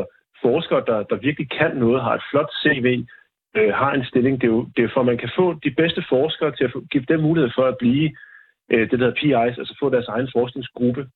forskere, 0.47 0.83
der, 0.89 1.03
der 1.03 1.15
virkelig 1.27 1.49
kan 1.59 1.71
noget, 1.75 2.03
har 2.03 2.13
et 2.15 2.27
flot 2.31 2.51
CV, 2.61 2.87
øh, 3.57 3.73
har 3.73 3.91
en 3.93 4.05
stilling. 4.05 4.41
Det 4.41 4.47
er 4.47 4.51
jo 4.57 4.61
det 4.75 4.83
er 4.83 4.89
for, 4.93 4.99
at 4.99 5.11
man 5.11 5.17
kan 5.17 5.31
få 5.39 5.45
de 5.65 5.71
bedste 5.71 6.03
forskere 6.09 6.51
til 6.55 6.63
at 6.63 6.71
få, 6.71 6.79
give 6.91 7.05
dem 7.11 7.19
mulighed 7.19 7.51
for 7.57 7.65
at 7.71 7.77
blive 7.77 8.07
øh, 8.71 8.83
det, 8.89 8.99
der 8.99 9.05
hedder 9.05 9.19
PI's, 9.21 9.59
altså 9.61 9.77
få 9.79 9.89
deres 9.89 10.07
egen 10.07 10.29
forskningsgruppe. 10.35 11.07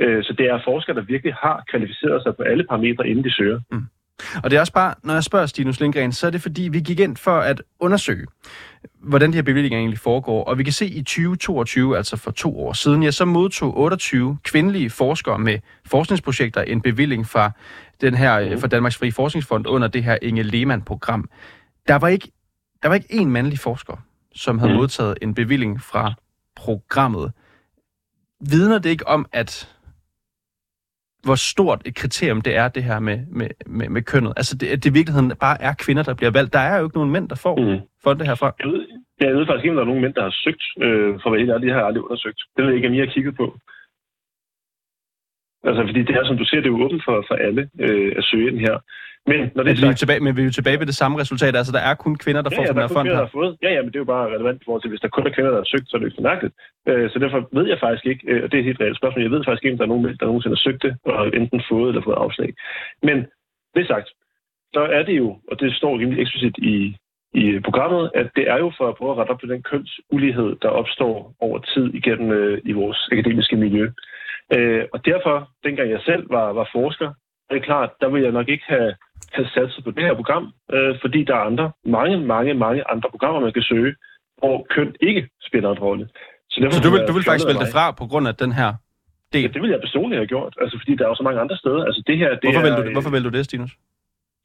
Øh, 0.00 0.24
så 0.24 0.32
det 0.38 0.46
er 0.46 0.60
forskere, 0.64 0.96
der 0.96 1.10
virkelig 1.12 1.34
har 1.34 1.64
kvalificeret 1.70 2.22
sig 2.22 2.36
på 2.36 2.42
alle 2.42 2.64
parametre, 2.64 3.08
inden 3.08 3.24
de 3.24 3.34
søger. 3.34 3.60
Mm. 3.70 3.86
Og 4.44 4.50
det 4.50 4.56
er 4.56 4.60
også 4.60 4.72
bare, 4.72 4.94
når 5.02 5.14
jeg 5.14 5.24
spørger 5.24 5.46
Stinus 5.46 5.80
Lindgren, 5.80 6.12
så 6.12 6.26
er 6.26 6.30
det 6.30 6.42
fordi, 6.42 6.62
vi 6.62 6.80
gik 6.80 7.00
ind 7.00 7.16
for 7.16 7.38
at 7.38 7.62
undersøge, 7.80 8.26
hvordan 9.00 9.30
de 9.30 9.34
her 9.34 9.42
bevillinger 9.42 9.78
egentlig 9.78 9.98
foregår. 9.98 10.44
Og 10.44 10.58
vi 10.58 10.64
kan 10.64 10.72
se 10.72 10.86
i 10.86 11.02
2022, 11.02 11.96
altså 11.96 12.16
for 12.16 12.30
to 12.30 12.60
år 12.66 12.72
siden, 12.72 13.02
ja, 13.02 13.10
så 13.10 13.24
modtog 13.24 13.78
28 13.78 14.38
kvindelige 14.42 14.90
forskere 14.90 15.38
med 15.38 15.58
forskningsprojekter 15.86 16.62
en 16.62 16.80
bevilling 16.80 17.26
fra 17.26 17.50
den 18.00 18.14
her, 18.14 18.54
mm. 18.54 18.60
fra 18.60 18.68
Danmarks 18.68 18.96
Fri 18.96 19.10
Forskningsfond 19.10 19.66
under 19.66 19.88
det 19.88 20.04
her 20.04 20.18
Inge 20.22 20.42
Lehmann-program. 20.42 21.28
Der 21.88 21.94
var 21.94 22.08
ikke, 22.08 22.32
der 22.82 22.88
var 22.88 22.94
ikke 22.94 23.14
én 23.14 23.24
mandlig 23.24 23.58
forsker, 23.58 23.96
som 24.34 24.58
havde 24.58 24.72
mm. 24.72 24.78
modtaget 24.78 25.18
en 25.22 25.34
bevilling 25.34 25.82
fra 25.82 26.14
programmet. 26.56 27.32
Vidner 28.50 28.78
det 28.78 28.90
ikke 28.90 29.08
om, 29.08 29.26
at 29.32 29.73
hvor 31.24 31.34
stort 31.34 31.80
et 31.84 31.94
kriterium 31.94 32.40
det 32.40 32.56
er, 32.56 32.68
det 32.68 32.84
her 32.84 32.98
med, 33.00 33.18
med, 33.38 33.48
med, 33.66 33.88
med 33.88 34.02
kønnet. 34.02 34.32
Altså, 34.36 34.56
det, 34.56 34.84
det 34.84 34.90
i 34.90 34.92
virkeligheden 34.92 35.32
bare 35.40 35.62
er 35.62 35.74
kvinder, 35.84 36.02
der 36.02 36.14
bliver 36.14 36.30
valgt. 36.30 36.52
Der 36.52 36.58
er 36.58 36.78
jo 36.78 36.84
ikke 36.84 36.96
nogen 36.96 37.10
mænd, 37.10 37.28
der 37.28 37.38
får 37.46 37.56
mm. 37.56 38.18
det 38.18 38.26
herfra. 38.26 38.54
Jeg 38.62 38.68
ved, 38.72 38.86
jeg 39.20 39.34
ved 39.36 39.46
faktisk 39.46 39.64
ikke, 39.64 39.74
om 39.74 39.76
der 39.76 39.82
er 39.86 39.92
nogen 39.92 40.04
mænd, 40.04 40.14
der 40.14 40.22
har 40.28 40.34
søgt. 40.44 40.64
Øh, 40.84 41.10
for 41.20 41.26
hvad 41.30 41.38
helt 41.38 41.50
ærligt, 41.50 41.66
det 41.66 41.72
har 41.72 41.80
jeg 41.80 41.86
aldrig 41.86 42.04
undersøgt. 42.04 42.40
Det 42.54 42.60
ved 42.62 42.70
jeg 42.70 42.76
ikke, 42.76 42.88
om 42.88 42.94
I 42.94 42.98
har 42.98 43.14
kigget 43.14 43.36
på. 43.36 43.46
Altså, 45.68 45.80
fordi 45.88 46.00
det 46.06 46.14
her, 46.16 46.24
som 46.26 46.38
du 46.38 46.44
siger, 46.44 46.60
det 46.60 46.68
er 46.68 46.76
jo 46.76 46.84
åbent 46.84 47.04
for, 47.04 47.16
for 47.28 47.34
alle 47.46 47.62
øh, 47.80 48.12
at 48.18 48.24
søge 48.24 48.48
ind 48.50 48.58
her. 48.66 48.76
Men, 49.30 49.40
når 49.54 49.62
det 49.62 49.70
er 49.70 49.76
sagt, 49.76 49.88
vi 49.88 49.96
er 49.96 50.02
tilbage, 50.02 50.20
men 50.24 50.36
vi 50.36 50.40
er 50.42 50.48
jo 50.50 50.58
tilbage 50.58 50.78
ved 50.80 50.86
det 50.86 51.00
samme 51.02 51.20
resultat. 51.22 51.56
Altså, 51.56 51.72
der 51.78 51.82
er 51.90 51.94
kun 51.94 52.14
kvinder, 52.24 52.42
der 52.42 52.50
ja, 52.52 52.58
får 52.58 52.64
ja, 52.64 52.72
den 52.72 52.84
her 52.84 52.94
fond 52.96 53.08
her. 53.08 53.26
Fået. 53.38 53.52
Ja, 53.62 53.70
ja, 53.76 53.80
men 53.82 53.90
det 53.90 53.96
er 53.96 54.04
jo 54.06 54.12
bare 54.16 54.26
relevant 54.34 54.58
i 54.62 54.64
forhold 54.64 54.82
til, 54.82 54.92
hvis 54.92 55.04
der 55.04 55.08
kun 55.08 55.26
er 55.26 55.34
kvinder, 55.34 55.50
der 55.50 55.60
har 55.62 55.70
søgt, 55.72 55.86
så 55.88 55.96
er 55.96 55.98
det 55.98 56.06
ikke 56.06 56.20
så 56.20 56.28
mærkeligt. 56.30 56.54
Øh, 56.88 57.10
så 57.10 57.16
derfor 57.18 57.40
ved 57.58 57.66
jeg 57.72 57.78
faktisk 57.84 58.06
ikke, 58.12 58.22
øh, 58.30 58.40
og 58.42 58.46
det 58.48 58.56
er 58.56 58.62
et 58.62 58.70
helt 58.70 58.80
reelt 58.80 59.00
spørgsmål, 59.00 59.22
jeg 59.22 59.34
ved 59.34 59.44
faktisk 59.44 59.64
ikke, 59.64 59.74
om 59.74 59.78
der 59.78 59.86
er 59.86 59.94
nogen, 59.94 60.04
der 60.20 60.26
nogensinde 60.26 60.56
har 60.56 60.66
søgt 60.66 60.82
det, 60.86 60.92
og 61.04 61.20
enten 61.38 61.60
fået 61.70 61.88
eller 61.88 62.04
fået 62.04 62.22
afslag. 62.24 62.50
Men 63.08 63.16
det 63.74 63.86
sagt, 63.86 64.08
så 64.74 64.82
er 64.98 65.02
det 65.08 65.16
jo, 65.22 65.28
og 65.50 65.54
det 65.60 65.76
står 65.80 65.98
rimelig 65.98 66.20
eksplicit 66.22 66.56
i, 66.58 66.76
i 67.42 67.44
programmet, 67.68 68.10
at 68.20 68.28
det 68.36 68.44
er 68.54 68.58
jo 68.64 68.68
for 68.78 68.86
at 68.88 68.96
prøve 68.98 69.12
at 69.12 69.18
rette 69.18 69.30
op 69.32 69.40
på 69.40 69.46
den 69.52 69.62
kønsulighed, 69.70 70.50
der 70.62 70.68
opstår 70.80 71.34
over 71.40 71.58
tid 71.58 71.86
igennem 72.00 72.28
øh, 72.38 72.58
i 72.64 72.72
vores 72.72 73.08
akademiske 73.12 73.56
miljø. 73.56 73.86
Øh, 74.56 74.84
og 74.92 75.04
derfor, 75.04 75.36
dengang 75.64 75.90
jeg 75.90 76.00
selv 76.04 76.30
var, 76.30 76.52
var 76.52 76.68
forsker, 76.72 77.10
er 77.50 77.54
det 77.54 77.64
klart, 77.64 77.90
der 78.00 78.08
ville 78.08 78.24
jeg 78.24 78.32
nok 78.32 78.48
ikke 78.48 78.64
have 78.68 78.94
have 79.32 79.48
satset 79.54 79.84
på 79.84 79.90
det 79.90 80.02
her 80.08 80.14
program, 80.14 80.44
øh, 80.74 80.94
fordi 81.02 81.24
der 81.24 81.34
er 81.34 81.44
andre, 81.50 81.72
mange, 81.84 82.16
mange, 82.34 82.54
mange 82.54 82.90
andre 82.92 83.08
programmer, 83.10 83.40
man 83.40 83.52
kan 83.52 83.62
søge, 83.62 83.94
hvor 84.38 84.66
køn 84.74 84.94
ikke 85.00 85.28
spiller 85.48 85.70
en 85.70 85.78
rolle. 85.78 86.08
Så, 86.50 86.56
derfor, 86.60 86.72
så 86.76 86.82
du 86.86 86.90
vil, 86.94 87.00
du 87.08 87.12
vil 87.16 87.24
faktisk 87.28 87.48
vælge 87.50 87.64
det 87.64 87.72
fra 87.76 87.84
på 88.00 88.06
grund 88.10 88.28
af 88.28 88.34
den 88.34 88.52
her 88.60 88.70
del? 89.32 89.42
Ja, 89.42 89.48
det 89.54 89.62
vil 89.62 89.70
jeg 89.70 89.80
personligt 89.86 90.18
have 90.20 90.32
gjort, 90.34 90.54
altså 90.62 90.74
fordi 90.80 90.92
der 90.96 91.04
er 91.04 91.08
jo 91.08 91.18
så 91.20 91.26
mange 91.28 91.40
andre 91.40 91.56
steder. 91.56 91.82
Altså 91.88 92.02
det 92.06 92.16
her, 92.18 92.30
det 92.30 92.46
hvorfor, 92.46 92.60
er, 92.60 92.66
vil 92.66 92.86
du, 92.86 92.92
hvorfor 92.96 93.10
vil 93.14 93.24
du 93.24 93.32
det, 93.36 93.44
Stinus? 93.44 93.72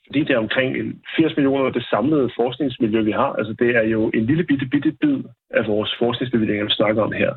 Fordi 0.07 0.19
det 0.27 0.33
er 0.33 0.45
omkring 0.47 0.69
80 1.17 1.35
millioner 1.37 1.65
af 1.65 1.73
det 1.73 1.85
samlede 1.93 2.29
forskningsmiljø, 2.39 3.01
vi 3.01 3.11
har. 3.11 3.31
Altså 3.39 3.53
det 3.61 3.69
er 3.75 3.85
jo 3.95 4.01
en 4.17 4.25
lille 4.29 4.43
bitte, 4.43 4.65
bitte 4.65 4.91
bid 5.01 5.17
af 5.59 5.63
vores 5.67 5.91
forskningsbevillinger, 5.99 6.65
vi 6.65 6.71
snakker 6.71 7.01
om 7.03 7.11
her. 7.11 7.31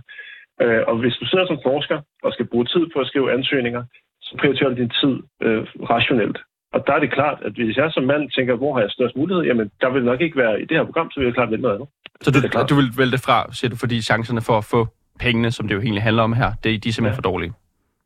Øh, 0.63 0.83
og 0.89 0.95
hvis 1.03 1.15
du 1.21 1.25
sidder 1.27 1.47
som 1.47 1.59
forsker 1.69 1.99
og 2.23 2.33
skal 2.33 2.47
bruge 2.47 2.67
tid 2.75 2.85
på 2.93 2.99
at 3.01 3.07
skrive 3.07 3.33
ansøgninger, 3.37 3.83
så 4.27 4.33
prioriterer 4.41 4.71
du 4.71 4.77
din 4.83 4.93
tid 5.01 5.15
øh, 5.45 5.63
rationelt. 5.95 6.39
Og 6.75 6.87
der 6.87 6.93
er 6.93 7.01
det 7.01 7.13
klart, 7.13 7.39
at 7.47 7.53
hvis 7.53 7.77
jeg 7.77 7.91
som 7.93 8.05
mand 8.05 8.31
tænker, 8.31 8.55
hvor 8.57 8.75
har 8.75 8.81
jeg 8.81 8.91
størst 8.91 9.17
mulighed, 9.17 9.43
jamen 9.45 9.71
der 9.81 9.91
vil 9.91 10.05
nok 10.05 10.21
ikke 10.21 10.37
være 10.37 10.63
i 10.63 10.65
det 10.65 10.77
her 10.77 10.85
program, 10.85 11.11
så 11.11 11.21
vil 11.21 11.27
jeg 11.27 11.35
klart 11.35 11.51
vælge 11.51 11.63
noget 11.63 11.75
andet. 11.75 11.89
Så 12.21 12.31
du, 12.31 12.39
det 12.41 12.71
du 12.71 12.75
vil 12.75 12.89
vælge 12.99 13.13
det 13.13 13.21
fra, 13.21 13.53
siger 13.53 13.71
du, 13.71 13.77
fordi 13.77 14.03
chancerne 14.03 14.41
for 14.41 14.59
at 14.59 14.65
få 14.65 14.87
pengene, 15.21 15.51
som 15.51 15.69
det 15.69 15.75
jo 15.75 15.81
egentlig 15.81 16.03
handler 16.03 16.23
om 16.23 16.33
her, 16.33 16.53
det, 16.65 16.85
de 16.85 16.89
er 16.89 16.93
simpelthen 16.93 17.07
ja. 17.07 17.17
for 17.17 17.23
dårlige? 17.31 17.53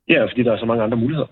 Ja, 0.08 0.24
fordi 0.24 0.42
der 0.42 0.52
er 0.52 0.58
så 0.58 0.66
mange 0.66 0.82
andre 0.82 0.96
muligheder. 0.96 1.26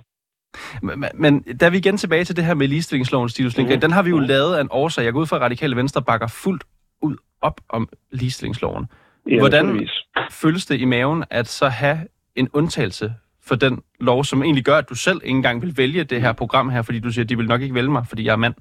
Men, 0.83 1.05
men 1.15 1.43
da 1.43 1.69
vi 1.69 1.77
igen 1.77 1.97
tilbage 1.97 2.25
til 2.25 2.37
det 2.37 2.45
her 2.45 2.55
med 2.55 2.69
ligestillingsloven, 2.69 3.29
Stilus 3.29 3.57
Lindgren, 3.57 3.77
mm. 3.77 3.81
den 3.81 3.93
har 3.93 4.03
vi 4.03 4.11
jo 4.11 4.17
mm. 4.17 4.23
lavet 4.23 4.57
af 4.57 4.61
en 4.61 4.69
årsag. 4.71 5.05
Jeg 5.05 5.13
går 5.13 5.21
ud 5.21 5.27
fra, 5.27 5.37
at 5.37 5.43
Radikale 5.43 5.77
Venstre 5.77 6.03
bakker 6.03 6.27
fuldt 6.27 6.65
ud 7.03 7.17
op 7.43 7.61
om 7.69 7.89
ligestillingsloven. 8.13 8.87
Ja, 9.31 9.39
Hvordan 9.39 9.89
føles 10.31 10.67
det 10.67 10.81
i 10.81 10.85
maven 10.85 11.25
at 11.31 11.47
så 11.47 11.69
have 11.69 11.99
en 12.37 12.49
undtagelse 12.53 13.13
for 13.49 13.55
den 13.55 13.83
lov, 14.01 14.25
som 14.25 14.43
egentlig 14.43 14.65
gør, 14.65 14.77
at 14.77 14.89
du 14.89 14.95
selv 14.95 15.21
ikke 15.25 15.37
engang 15.37 15.63
vil 15.63 15.75
vælge 15.77 16.05
det 16.05 16.21
her 16.21 16.33
program 16.33 16.71
her, 16.71 16.83
fordi 16.83 16.99
du 17.01 17.11
siger, 17.11 17.25
at 17.25 17.31
de 17.31 17.37
vil 17.37 17.47
nok 17.47 17.63
ikke 17.63 17.75
vælge 17.75 17.91
mig, 17.91 18.05
fordi 18.09 18.25
jeg 18.25 18.33
er 18.33 18.37
mand? 18.37 18.55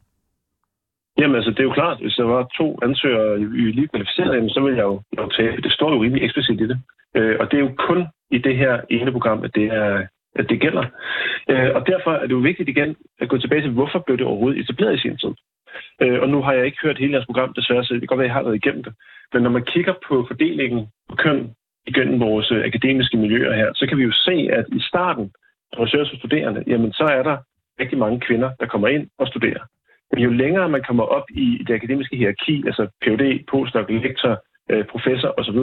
Jamen 1.18 1.36
altså, 1.36 1.52
det 1.52 1.60
er 1.60 1.64
jo 1.64 1.74
klart, 1.74 1.98
hvis 2.02 2.14
der 2.14 2.24
var 2.24 2.44
to 2.58 2.80
ansøgere 2.84 3.42
i 3.42 3.72
lige 3.78 3.88
kvalificeret, 3.88 4.52
så 4.52 4.60
ville 4.62 4.78
jeg 4.78 4.84
jo, 4.84 5.02
jo 5.18 5.30
tage, 5.30 5.62
det 5.62 5.72
står 5.72 5.94
jo 5.94 6.04
rimelig 6.04 6.24
eksplicit 6.24 6.62
i 6.62 6.68
det. 6.68 6.80
Øh, 7.16 7.36
og 7.40 7.52
det 7.52 7.58
er 7.58 7.64
jo 7.68 7.72
kun 7.88 8.08
i 8.32 8.38
det 8.38 8.58
her 8.58 8.82
ene 8.90 9.12
program, 9.12 9.44
at 9.44 9.56
det, 9.56 9.66
er, 9.66 10.08
at 10.36 10.46
det 10.50 10.62
gælder. 10.62 10.86
Øh, 11.50 11.70
og 11.76 11.88
derfor 11.88 12.12
er 12.12 12.26
det 12.28 12.32
jo 12.32 12.48
vigtigt 12.50 12.70
igen 12.70 12.96
at 13.22 13.30
gå 13.30 13.38
tilbage 13.38 13.62
til, 13.62 13.72
hvorfor 13.72 14.00
blev 14.00 14.18
det 14.18 14.26
overhovedet 14.26 14.60
etableret 14.60 14.96
i 14.96 15.02
sin 15.02 15.18
tid. 15.18 15.34
Øh, 16.02 16.22
og 16.22 16.30
nu 16.30 16.42
har 16.42 16.54
jeg 16.54 16.66
ikke 16.66 16.84
hørt 16.84 16.98
hele 16.98 17.14
jeres 17.14 17.26
program, 17.26 17.54
desværre, 17.54 17.84
så 17.84 17.94
det 17.94 18.02
kan 18.02 18.08
godt 18.08 18.20
være, 18.20 18.26
at 18.26 18.34
jeg 18.34 18.40
har 18.40 18.44
været 18.44 18.62
igennem 18.62 18.84
det. 18.84 18.94
Men 19.34 19.44
når 19.44 19.50
man 19.50 19.66
kigger 19.66 19.94
på 20.08 20.26
fordelingen 20.30 20.88
på 21.10 21.16
køn 21.16 21.54
igennem 21.88 22.20
vores 22.20 22.52
øh, 22.52 22.66
akademiske 22.66 23.18
miljøer 23.18 23.56
her, 23.56 23.70
så 23.76 23.88
kan 23.88 23.98
vi 23.98 24.04
jo 24.04 24.12
se, 24.12 24.36
at 24.52 24.66
i 24.72 24.82
starten, 24.82 25.32
når 25.72 25.80
man 25.80 26.06
som 26.06 26.18
studerende, 26.18 26.64
jamen 26.68 26.94
så 26.94 27.04
er 27.04 27.24
der 27.24 27.38
rigtig 27.80 27.98
mange 27.98 28.20
kvinder, 28.20 28.50
der 28.60 28.66
kommer 28.66 28.88
ind 28.88 29.08
og 29.18 29.28
studerer. 29.28 29.64
Men 30.12 30.24
jo 30.24 30.30
længere 30.30 30.70
man 30.70 30.84
kommer 30.88 31.04
op 31.04 31.28
i 31.30 31.64
det 31.68 31.74
akademiske 31.74 32.18
hierarki, 32.18 32.64
altså 32.66 32.88
Ph.D., 33.02 33.46
postdoc, 33.52 33.90
lektor, 33.90 34.44
øh, 34.70 34.86
professor 34.86 35.34
osv., 35.40 35.60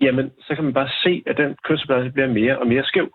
jamen 0.00 0.30
så 0.46 0.54
kan 0.54 0.64
man 0.64 0.72
bare 0.72 0.90
se, 1.04 1.22
at 1.26 1.36
den 1.36 1.56
kønsbalance 1.64 2.12
bliver 2.12 2.28
mere 2.28 2.58
og 2.58 2.66
mere 2.66 2.84
skæv. 2.84 3.08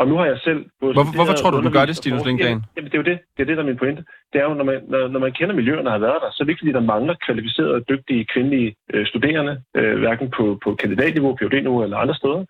Og 0.00 0.08
nu 0.08 0.14
har 0.16 0.26
jeg 0.32 0.38
selv... 0.48 0.60
Hvorfor, 0.78 1.14
hvorfor 1.18 1.36
tror 1.40 1.50
du, 1.50 1.58
du 1.66 1.70
gør 1.76 1.84
det, 1.84 1.96
Stinus 1.96 2.24
Lindgren? 2.26 2.58
Jamen, 2.76 2.90
det 2.90 2.96
er 2.98 3.02
jo 3.02 3.08
det. 3.10 3.18
Det 3.34 3.40
er 3.42 3.48
det, 3.48 3.56
der 3.56 3.62
er 3.62 3.70
min 3.72 3.82
pointe. 3.82 4.02
Det 4.32 4.36
er 4.40 4.44
jo, 4.48 4.54
når 4.54 4.64
man, 4.70 4.78
når, 4.92 5.08
når 5.08 5.20
man 5.20 5.32
kender 5.32 5.54
miljøerne, 5.54 5.84
der 5.84 5.90
har 5.90 6.04
været 6.06 6.22
der, 6.22 6.30
så 6.30 6.38
er 6.40 6.44
det 6.44 6.52
ikke, 6.52 6.62
fordi 6.64 6.78
der 6.78 6.90
mangler 6.94 7.14
kvalificerede 7.26 7.74
og 7.78 7.88
dygtige 7.88 8.26
kvindelige 8.32 8.74
øh, 8.92 9.06
studerende, 9.06 9.54
øh, 9.78 9.98
hverken 9.98 10.30
på, 10.36 10.44
på 10.64 10.74
kandidatniveau, 10.74 11.36
PhD-niveau 11.36 11.82
eller 11.82 11.96
andre 11.96 12.14
steder. 12.14 12.44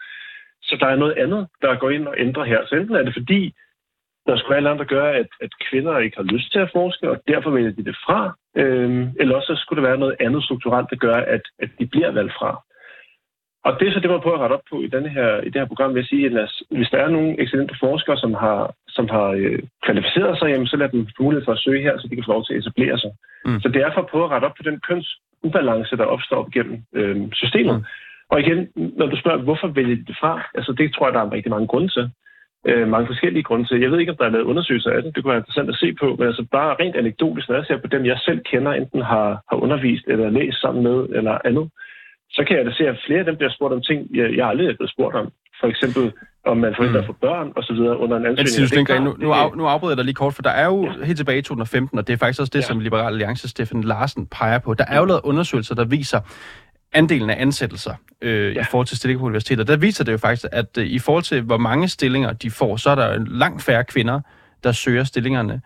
Så 0.62 0.76
der 0.80 0.86
er 0.86 0.96
noget 0.96 1.14
andet, 1.24 1.42
der 1.62 1.80
går 1.82 1.90
ind 1.90 2.06
og 2.08 2.14
ændrer 2.18 2.44
her. 2.44 2.60
Så 2.66 2.74
enten 2.74 2.96
er 2.96 3.02
det 3.02 3.14
fordi, 3.20 3.54
der 4.26 4.36
skulle 4.36 4.54
være 4.54 4.70
andet, 4.70 4.82
der 4.84 4.94
gør, 4.96 5.08
at, 5.20 5.30
at 5.40 5.52
kvinder 5.66 5.98
ikke 5.98 6.16
har 6.16 6.28
lyst 6.34 6.52
til 6.52 6.58
at 6.58 6.72
forske, 6.72 7.10
og 7.10 7.16
derfor 7.28 7.50
vælger 7.50 7.72
de 7.78 7.84
det 7.84 7.96
fra. 8.06 8.20
Øh, 8.56 9.08
eller 9.20 9.36
også 9.36 9.54
så 9.54 9.62
skulle 9.62 9.80
det 9.80 9.88
være 9.88 10.02
noget 10.04 10.16
andet 10.20 10.44
strukturelt, 10.44 10.90
der 10.90 10.96
gør, 10.96 11.16
at, 11.16 11.44
at 11.64 11.70
de 11.78 11.86
bliver 11.86 12.10
valgt 12.18 12.34
fra. 12.40 12.50
Og 13.64 13.70
det 13.78 13.88
er 13.88 13.92
så 13.92 14.00
det, 14.00 14.10
man 14.10 14.20
prøver 14.20 14.36
at 14.38 14.42
rette 14.42 14.54
op 14.58 14.66
på 14.70 14.76
i, 14.82 14.88
denne 14.94 15.08
her, 15.08 15.40
i 15.40 15.48
det 15.52 15.60
her 15.60 15.72
program, 15.72 15.94
vil 15.94 16.00
jeg 16.00 16.10
sige, 16.12 16.26
at 16.26 16.50
hvis 16.70 16.90
der 16.92 16.98
er 16.98 17.08
nogle 17.08 17.42
excellente 17.42 17.74
forskere, 17.80 18.16
som 18.16 18.34
har, 18.34 18.74
som 18.88 19.08
har 19.08 19.28
øh, 19.40 19.58
kvalificeret 19.84 20.38
sig, 20.38 20.48
jamen, 20.48 20.66
så 20.66 20.76
lad 20.76 20.88
dem 20.88 21.06
få 21.16 21.22
mulighed 21.22 21.44
for 21.44 21.52
at 21.52 21.62
søge 21.64 21.82
her, 21.82 21.98
så 21.98 22.06
de 22.08 22.14
kan 22.14 22.24
få 22.26 22.32
lov 22.32 22.44
til 22.44 22.54
at 22.54 22.60
etablere 22.60 22.98
sig. 22.98 23.12
Mm. 23.44 23.60
Så 23.60 23.68
det 23.68 23.80
er 23.82 23.90
for 23.94 24.00
at 24.02 24.10
prøve 24.12 24.24
at 24.24 24.30
rette 24.30 24.44
op 24.44 24.56
på 24.56 24.62
den 24.68 24.80
kønsubalance, 24.88 25.96
der 25.96 26.04
opstår 26.04 26.48
gennem 26.54 26.76
øh, 26.94 27.16
systemet. 27.32 27.76
Mm. 27.76 27.84
Og 28.30 28.40
igen, 28.40 28.68
når 28.98 29.06
du 29.06 29.16
spørger, 29.16 29.42
hvorfor 29.42 29.68
vælger 29.68 29.96
de 29.96 30.04
det 30.04 30.16
fra? 30.20 30.42
Altså, 30.54 30.72
det 30.72 30.94
tror 30.94 31.06
jeg, 31.06 31.14
der 31.14 31.20
er 31.20 31.32
rigtig 31.32 31.50
mange 31.50 31.66
grunde 31.66 31.88
til. 31.88 32.10
Øh, 32.66 32.88
mange 32.88 33.06
forskellige 33.06 33.42
grunde 33.42 33.64
til. 33.64 33.80
Jeg 33.80 33.90
ved 33.90 33.98
ikke, 33.98 34.12
om 34.12 34.18
der 34.18 34.24
er 34.24 34.34
lavet 34.36 34.50
undersøgelser 34.52 34.90
af 34.90 35.02
det. 35.02 35.14
Det 35.14 35.22
kunne 35.22 35.32
være 35.32 35.42
interessant 35.42 35.68
at 35.68 35.80
se 35.82 35.94
på. 36.00 36.16
Men 36.18 36.26
altså 36.26 36.44
bare 36.52 36.76
rent 36.80 36.96
anekdotisk, 36.96 37.48
når 37.48 37.56
jeg 37.56 37.66
ser 37.66 37.76
på 37.80 37.86
dem, 37.86 38.04
jeg 38.04 38.18
selv 38.18 38.40
kender, 38.50 38.72
enten 38.72 39.02
har, 39.02 39.28
har 39.50 39.56
undervist 39.56 40.04
eller 40.08 40.30
læst 40.30 40.60
sammen 40.60 40.82
med 40.82 40.96
eller 41.18 41.38
andet, 41.44 41.70
så 42.36 42.44
kan 42.46 42.56
jeg 42.56 42.64
da 42.66 42.72
se, 42.72 42.84
at 42.88 42.96
flere 43.06 43.18
af 43.18 43.24
dem 43.24 43.36
bliver 43.36 43.52
spurgt 43.56 43.74
om 43.74 43.82
ting, 43.82 43.98
jeg, 44.14 44.36
jeg 44.36 44.48
aldrig 44.48 44.66
er 44.66 44.76
blevet 44.80 44.92
spurgt 44.96 45.16
om. 45.16 45.26
For 45.60 45.66
eksempel, 45.66 46.12
om 46.46 46.56
man 46.56 46.72
forventer 46.76 47.00
mm. 47.00 47.04
at 47.04 47.06
få 47.06 47.12
børn 47.12 47.52
og 47.56 47.62
så 47.64 47.72
videre 47.72 47.98
under 47.98 48.16
en 48.16 48.26
ansøgning. 48.26 48.88
Men, 48.88 49.02
nu, 49.02 49.16
nu, 49.18 49.32
af, 49.32 49.56
nu 49.56 49.64
afbryder 49.66 49.92
jeg 49.92 49.96
dig 49.96 50.04
lige 50.04 50.14
kort, 50.14 50.34
for 50.34 50.42
der 50.42 50.50
er 50.50 50.64
jo 50.64 50.84
ja. 50.84 51.04
helt 51.04 51.16
tilbage 51.16 51.38
i 51.38 51.42
2015, 51.42 51.98
og 51.98 52.06
det 52.06 52.12
er 52.12 52.16
faktisk 52.16 52.40
også 52.40 52.50
det, 52.50 52.58
ja. 52.58 52.66
som 52.66 52.80
Liberal 52.80 53.12
Alliance 53.12 53.48
Steffen 53.48 53.84
Larsen 53.84 54.26
peger 54.26 54.58
på. 54.58 54.74
Der 54.74 54.84
er 54.88 54.98
jo 54.98 55.04
lavet 55.04 55.20
undersøgelser, 55.24 55.74
der 55.74 55.84
viser 55.84 56.20
andelen 56.92 57.30
af 57.30 57.42
ansættelser 57.42 57.94
øh, 58.22 58.56
ja. 58.56 58.60
i 58.60 58.64
forhold 58.70 58.86
til 58.86 58.96
stillinger 58.96 59.20
på 59.20 59.26
universiteter. 59.26 59.64
Der 59.64 59.76
viser 59.76 60.04
det 60.04 60.12
jo 60.12 60.18
faktisk, 60.18 60.46
at 60.52 60.78
øh, 60.78 60.86
i 60.86 60.98
forhold 60.98 61.22
til, 61.22 61.42
hvor 61.42 61.56
mange 61.56 61.88
stillinger 61.88 62.32
de 62.32 62.50
får, 62.50 62.76
så 62.76 62.90
er 62.90 62.94
der 62.94 63.24
langt 63.26 63.62
færre 63.62 63.84
kvinder, 63.84 64.20
der 64.64 64.72
søger 64.72 65.04
stillingerne. 65.04 65.60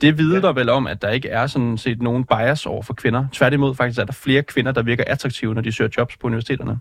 Det 0.00 0.18
vidner 0.18 0.48
ja. 0.48 0.52
vel 0.52 0.68
om, 0.68 0.86
at 0.86 1.02
der 1.02 1.10
ikke 1.10 1.28
er 1.28 1.46
sådan 1.46 1.78
set 1.78 2.02
nogen 2.02 2.24
bias 2.24 2.66
over 2.66 2.82
for 2.82 2.94
kvinder. 2.94 3.24
Tværtimod 3.32 3.74
faktisk 3.74 4.00
er 4.00 4.04
der 4.04 4.12
flere 4.12 4.42
kvinder, 4.42 4.72
der 4.72 4.82
virker 4.82 5.04
attraktive, 5.06 5.54
når 5.54 5.62
de 5.62 5.72
søger 5.72 5.90
jobs 5.98 6.16
på 6.16 6.26
universiteterne. 6.26 6.78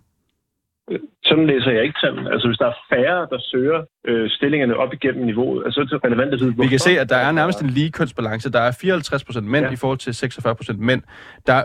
Sådan 1.23 1.47
læser 1.47 1.71
jeg 1.71 1.83
ikke 1.83 1.99
tallene. 2.03 2.31
Altså 2.31 2.47
hvis 2.47 2.57
der 2.57 2.65
er 2.65 2.77
færre, 2.89 3.27
der 3.31 3.39
søger 3.39 3.83
øh, 4.07 4.29
stillingerne 4.29 4.77
op 4.77 4.93
igennem 4.93 5.25
niveauet, 5.25 5.65
altså 5.65 5.81
det 5.81 5.91
er 5.91 6.05
relevant 6.05 6.33
at 6.33 6.39
vide, 6.39 6.55
Vi 6.57 6.67
kan 6.67 6.79
se, 6.79 6.99
at 6.99 7.09
der 7.09 7.15
er 7.15 7.31
nærmest 7.31 7.61
en 7.61 7.69
lige 7.69 7.91
kønsbalance. 7.91 8.51
Der 8.51 8.59
er 8.59 8.71
54% 9.37 9.41
mænd 9.41 9.65
ja. 9.65 9.71
i 9.71 9.75
forhold 9.75 9.97
til 9.97 10.11
46% 10.11 10.77
mænd. 10.77 11.01
Der 11.47 11.53
er 11.53 11.63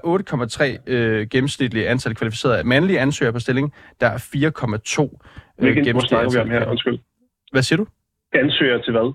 8,3 0.87 0.93
øh, 0.93 1.27
gennemsnitlige 1.29 1.88
antal 1.88 2.15
kvalificerede 2.15 2.65
mandlige 2.65 3.01
ansøgere 3.01 3.33
på 3.33 3.38
stilling. 3.38 3.73
Der 4.01 4.07
er 4.07 4.19
4,2 4.19 5.19
øh, 5.61 5.75
gennemsnitlige 5.77 6.21
antal. 6.21 6.49
Her? 6.49 6.67
Undskyld. 6.67 6.99
Hvad 7.53 7.62
siger 7.62 7.77
du? 7.77 7.87
Ansøger 8.33 8.79
til 8.83 8.93
hvad? 8.93 9.15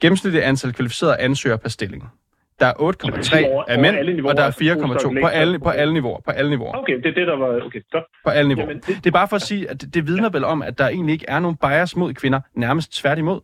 Gennemsnitlige 0.00 0.44
antal 0.44 0.72
kvalificerede 0.72 1.16
ansøgere 1.18 1.58
per 1.58 1.68
stilling. 1.68 2.10
Der 2.60 2.66
er 2.66 2.72
8,3 2.72 3.70
af 3.72 3.78
mænd, 3.78 4.26
og 4.26 4.36
der 4.36 4.42
er 4.42 4.50
4,2 4.50 5.20
på 5.20 5.26
alle, 5.26 5.58
på 5.58 5.68
alle 5.68 5.94
niveauer. 5.94 6.20
På 6.20 6.30
alle 6.30 6.50
niveauer. 6.50 6.76
Okay, 6.76 6.96
det 6.96 7.06
er 7.06 7.14
det, 7.14 7.26
der 7.26 7.36
var... 7.36 7.66
Okay, 7.66 7.80
godt. 7.92 8.04
På 8.24 8.30
alle 8.30 8.48
niveauer. 8.48 8.68
Jamen, 8.68 8.82
det... 8.86 9.04
det 9.04 9.06
er 9.06 9.10
bare 9.20 9.28
for 9.28 9.36
at 9.36 9.42
sige, 9.42 9.70
at 9.70 9.80
det, 9.80 9.94
det 9.94 10.06
vidner 10.06 10.30
vel 10.30 10.44
om, 10.44 10.62
at 10.62 10.78
der 10.78 10.88
egentlig 10.88 11.12
ikke 11.12 11.24
er 11.28 11.38
nogen 11.38 11.56
bias 11.56 11.96
mod 11.96 12.14
kvinder, 12.14 12.40
nærmest 12.54 12.92
tværtimod. 13.00 13.40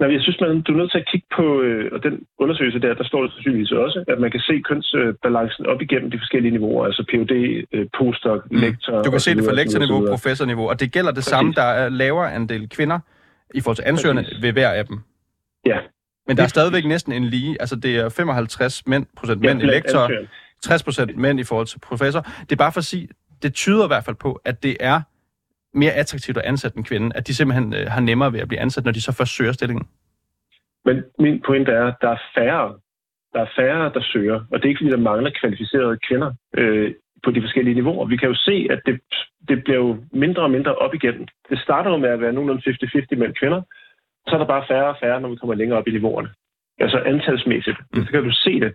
Nej, 0.00 0.12
jeg 0.12 0.22
synes, 0.22 0.40
man, 0.40 0.62
du 0.62 0.72
er 0.72 0.76
nødt 0.76 0.90
til 0.90 0.98
at 0.98 1.08
kigge 1.12 1.26
på, 1.36 1.60
øh, 1.60 1.92
og 1.92 2.02
den 2.02 2.14
undersøgelse 2.38 2.80
der, 2.80 2.94
der 2.94 3.04
står 3.04 3.22
det 3.22 3.32
sandsynligvis 3.32 3.72
også, 3.72 4.04
at 4.08 4.18
man 4.20 4.30
kan 4.30 4.40
se 4.40 4.54
kønsbalancen 4.68 5.66
op 5.66 5.82
igennem 5.82 6.10
de 6.10 6.18
forskellige 6.18 6.52
niveauer, 6.52 6.86
altså 6.86 7.02
PhD, 7.10 7.34
øh, 7.72 7.86
postdoc, 7.98 8.40
mm. 8.50 8.60
lektor... 8.60 9.02
Du 9.02 9.10
kan 9.10 9.20
se 9.20 9.34
det 9.34 9.44
fra 9.44 9.52
lektorniveau, 9.52 10.06
professorniveau, 10.14 10.68
og 10.68 10.80
det 10.80 10.92
gælder 10.92 11.10
det 11.10 11.16
Præcis. 11.16 11.30
samme, 11.34 11.52
der 11.52 11.68
er 11.80 11.88
lavere 11.88 12.32
andel 12.34 12.68
kvinder 12.68 12.98
i 13.54 13.60
forhold 13.60 13.76
til 13.76 13.84
ansøgerne 13.86 14.22
Præcis. 14.22 14.42
ved 14.42 14.52
hver 14.52 14.70
af 14.70 14.86
dem. 14.86 14.98
Ja, 15.66 15.78
men 16.26 16.36
der 16.36 16.42
er 16.42 16.48
stadigvæk 16.48 16.84
næsten 16.84 17.12
en 17.12 17.24
lige, 17.24 17.56
altså 17.60 17.76
det 17.76 17.96
er 17.96 18.08
55 18.08 18.86
mænd, 18.86 19.06
procent 19.16 19.40
mænd 19.40 19.60
ja, 19.60 19.66
i 19.66 19.70
lektor, 19.70 20.10
60 20.62 20.82
procent 20.82 21.16
mænd 21.16 21.40
i 21.40 21.44
forhold 21.44 21.66
til 21.66 21.78
professor. 21.78 22.20
Det 22.20 22.52
er 22.52 22.56
bare 22.56 22.72
for 22.72 22.78
at 22.78 22.84
sige, 22.84 23.08
det 23.42 23.54
tyder 23.54 23.84
i 23.84 23.86
hvert 23.86 24.04
fald 24.04 24.16
på, 24.16 24.40
at 24.44 24.62
det 24.62 24.76
er 24.80 25.00
mere 25.74 25.92
attraktivt 25.92 26.36
at 26.36 26.44
ansætte 26.44 26.78
en 26.78 26.84
kvinde, 26.84 27.16
at 27.16 27.26
de 27.26 27.34
simpelthen 27.34 27.74
øh, 27.74 27.86
har 27.86 28.00
nemmere 28.00 28.32
ved 28.32 28.40
at 28.40 28.48
blive 28.48 28.60
ansat, 28.60 28.84
når 28.84 28.92
de 28.92 29.02
så 29.02 29.12
først 29.12 29.36
søger 29.36 29.52
stillingen. 29.52 29.86
Men 30.84 31.04
min 31.18 31.42
pointe 31.46 31.72
er, 31.72 31.86
at 31.86 31.94
der 32.00 32.10
er 32.10 32.20
færre, 32.34 32.74
der 33.32 33.40
er 33.40 33.50
færre, 33.56 33.92
der 33.94 34.02
søger, 34.12 34.38
og 34.50 34.58
det 34.58 34.64
er 34.64 34.68
ikke 34.68 34.78
fordi, 34.82 34.90
der 34.90 35.08
mangler 35.10 35.30
kvalificerede 35.40 35.98
kvinder 36.08 36.34
øh, 36.58 36.94
på 37.24 37.30
de 37.30 37.40
forskellige 37.40 37.74
niveauer. 37.74 38.06
Vi 38.06 38.16
kan 38.16 38.28
jo 38.28 38.34
se, 38.34 38.66
at 38.70 38.80
det, 38.86 39.00
det 39.48 39.64
bliver 39.64 39.78
jo 39.78 39.96
mindre 40.12 40.42
og 40.42 40.50
mindre 40.50 40.74
op 40.74 40.94
igen. 40.94 41.28
Det 41.50 41.58
starter 41.58 41.90
jo 41.90 41.96
med 41.96 42.08
at 42.08 42.20
være 42.20 42.32
nogenlunde 42.32 42.62
50-50 42.70 43.16
mellem 43.16 43.34
kvinder, 43.40 43.62
så 44.30 44.34
er 44.36 44.42
der 44.42 44.54
bare 44.54 44.68
færre 44.68 44.88
og 44.94 44.96
færre, 45.02 45.20
når 45.20 45.28
vi 45.28 45.36
kommer 45.36 45.54
længere 45.54 45.78
op 45.78 45.88
i 45.88 45.96
niveauerne. 45.96 46.30
Altså 46.78 46.98
antalsmæssigt. 47.12 47.78
Mm. 47.94 48.04
Så 48.04 48.10
kan 48.10 48.24
du 48.24 48.32
se 48.32 48.60
det. 48.60 48.72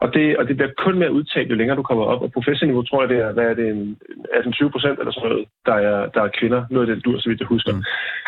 Og 0.00 0.14
det, 0.14 0.36
og 0.38 0.48
det 0.48 0.56
bliver 0.56 0.72
kun 0.84 0.98
mere 0.98 1.12
udtalt, 1.12 1.50
jo 1.50 1.54
længere 1.54 1.76
du 1.76 1.82
kommer 1.82 2.04
op. 2.04 2.22
Og 2.22 2.32
professorniveau 2.32 2.82
tror 2.82 3.02
jeg, 3.02 3.08
det 3.08 3.18
er, 3.18 3.32
hvad 3.32 3.44
er 3.44 3.54
det, 3.54 3.66
en, 3.68 3.96
18-20 4.34 4.68
procent 4.68 4.98
eller 4.98 5.12
sådan 5.12 5.28
noget, 5.28 5.46
der 5.66 5.74
er, 5.74 6.08
der 6.14 6.22
er 6.22 6.30
kvinder. 6.38 6.64
Noget 6.70 6.88
af 6.88 6.94
den 6.94 7.02
dur, 7.02 7.18
så 7.18 7.28
vidt 7.28 7.40
jeg 7.40 7.48
husker. 7.48 7.72
Mm. 7.72 7.82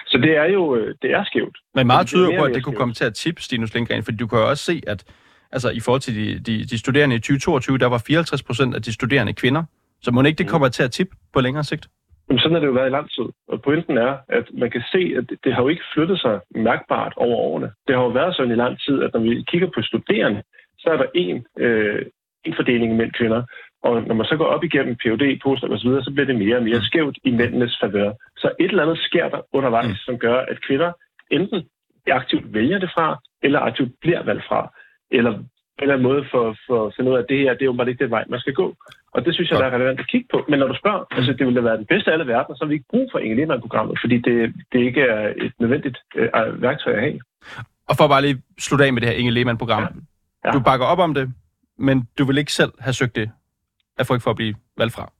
Så 0.07 0.19
det 0.19 0.37
er 0.37 0.45
jo 0.45 0.77
øh, 0.77 0.95
det 1.03 1.11
er 1.11 1.25
skævt. 1.25 1.57
Men 1.75 1.87
meget 1.87 2.07
tyder 2.07 2.39
på, 2.39 2.45
at 2.45 2.55
det 2.55 2.65
kunne 2.65 2.77
komme 2.77 2.95
til 2.95 3.05
at 3.05 3.15
tippe 3.15 3.43
Stinus 3.43 3.75
Lindgren, 3.75 4.03
fordi 4.03 4.17
du 4.17 4.27
kan 4.27 4.39
jo 4.39 4.49
også 4.49 4.65
se, 4.65 4.83
at 4.87 5.05
altså, 5.53 5.71
i 5.71 5.81
forhold 5.81 6.01
til 6.01 6.15
de, 6.17 6.39
de, 6.39 6.65
de 6.65 6.79
studerende 6.79 7.17
i 7.17 7.19
2022, 7.19 7.79
der 7.79 7.87
var 7.87 8.03
54 8.07 8.43
procent 8.43 8.75
af 8.75 8.83
de 8.83 8.93
studerende 8.93 9.33
kvinder. 9.33 9.63
Så 10.03 10.11
må 10.11 10.23
ikke 10.23 10.39
det 10.39 10.47
mm. 10.47 10.51
kommer 10.51 10.69
til 10.69 10.83
at 10.83 10.91
tippe 10.91 11.17
på 11.33 11.41
længere 11.41 11.65
sigt? 11.65 11.89
Jamen, 12.29 12.41
sådan 12.41 12.55
har 12.55 12.61
det 12.61 12.67
jo 12.67 12.79
været 12.81 12.91
i 12.91 12.97
lang 12.99 13.11
tid. 13.11 13.29
Og 13.49 13.63
pointen 13.63 13.99
er, 13.99 14.17
at 14.29 14.47
man 14.53 14.71
kan 14.71 14.83
se, 14.93 15.15
at 15.19 15.25
det, 15.45 15.55
har 15.55 15.63
jo 15.63 15.69
ikke 15.69 15.91
flyttet 15.95 16.21
sig 16.21 16.41
mærkbart 16.55 17.13
over 17.17 17.37
årene. 17.37 17.73
Det 17.87 17.97
har 17.97 18.03
jo 18.03 18.09
været 18.09 18.37
sådan 18.37 18.53
i 18.53 18.63
lang 18.65 18.81
tid, 18.81 19.03
at 19.03 19.11
når 19.15 19.21
vi 19.21 19.45
kigger 19.51 19.69
på 19.75 19.83
studerende, 19.83 20.43
så 20.79 20.91
er 20.91 20.97
der 20.97 21.07
en, 21.15 21.47
øh, 21.59 22.03
en 22.45 22.55
fordeling 22.55 22.97
mellem 22.97 23.13
kvinder. 23.19 23.43
Og 23.83 24.03
når 24.03 24.15
man 24.15 24.27
så 24.27 24.37
går 24.37 24.45
op 24.45 24.65
igennem 24.65 24.97
PhD, 24.97 25.41
postdoc 25.43 25.71
osv., 25.71 25.91
så 26.03 26.11
bliver 26.15 26.27
det 26.27 26.37
mere 26.37 26.57
og 26.57 26.63
mere 26.63 26.83
skævt 26.83 27.19
i 27.25 27.31
mændenes 27.31 27.79
favør. 27.81 28.13
Så 28.37 28.53
et 28.61 28.71
eller 28.71 28.83
andet 28.83 28.99
sker 28.99 29.29
der 29.29 29.41
undervejs, 29.53 29.89
mm. 29.89 29.95
som 30.07 30.19
gør, 30.19 30.39
at 30.41 30.63
kvinder 30.67 30.93
enten 31.31 31.63
aktivt 32.07 32.55
vælger 32.55 32.79
det 32.79 32.91
fra, 32.95 33.19
eller 33.43 33.61
aktivt 33.61 33.93
bliver 34.01 34.23
valgt 34.23 34.45
fra, 34.49 34.73
eller 35.11 35.33
en 35.79 35.83
eller 35.83 35.95
anden 35.95 36.09
måde 36.11 36.25
for, 36.33 36.57
for 36.67 36.87
at 36.87 36.93
finde 36.97 37.11
ud 37.11 37.17
af, 37.17 37.23
at 37.23 37.29
det 37.29 37.39
her, 37.39 37.53
det 37.53 37.63
er 37.63 37.71
jo 37.73 37.73
bare 37.73 37.89
ikke 37.91 38.05
den 38.05 38.11
vej, 38.11 38.25
man 38.29 38.41
skal 38.41 38.55
gå. 38.55 38.67
Og 39.15 39.25
det 39.25 39.35
synes 39.35 39.51
jeg, 39.51 39.59
der 39.59 39.67
er 39.67 39.75
relevant 39.75 40.01
at 40.01 40.09
kigge 40.13 40.29
på. 40.31 40.39
Men 40.49 40.59
når 40.59 40.69
du 40.69 40.77
spørger, 40.83 41.05
mm. 41.11 41.17
altså 41.17 41.33
det 41.33 41.47
ville 41.47 41.65
være 41.65 41.77
den 41.77 41.87
bedste 41.87 42.11
af 42.11 42.15
alle 42.15 42.27
verdener, 42.27 42.57
så 42.57 42.65
har 42.65 42.69
vi 42.69 42.75
ikke 42.75 42.91
brug 42.91 43.09
for 43.13 43.19
Inge 43.19 43.37
Lehmann-programmet, 43.37 43.99
fordi 44.03 44.17
det, 44.29 44.55
det 44.73 44.81
ikke 44.89 45.01
er 45.01 45.35
et 45.45 45.53
nødvendigt 45.61 45.99
øh, 46.17 46.63
værktøj 46.63 46.93
at 46.93 47.01
have. 47.01 47.21
Og 47.89 47.95
for 47.99 48.09
bare 48.09 48.23
lige 48.23 48.43
slutte 48.59 48.85
af 48.85 48.93
med 48.93 49.01
det 49.01 49.09
her 49.09 49.17
Inge 49.17 49.31
Lehmann-program. 49.31 49.83
Ja. 49.83 49.89
Ja. 50.45 50.51
Du 50.51 50.61
bakker 50.61 50.87
op 50.87 50.99
om 50.99 51.15
det, 51.15 51.33
men 51.79 52.09
du 52.19 52.25
vil 52.25 52.39
ikke 52.39 52.53
selv 52.53 52.73
have 52.79 52.93
søgt 52.93 53.17
det 53.17 53.31
af 53.99 54.07
frygt 54.07 54.23
for 54.23 54.31
at 54.31 54.37
blive 54.37 54.55
valgt 54.77 54.95
fra? 54.95 55.13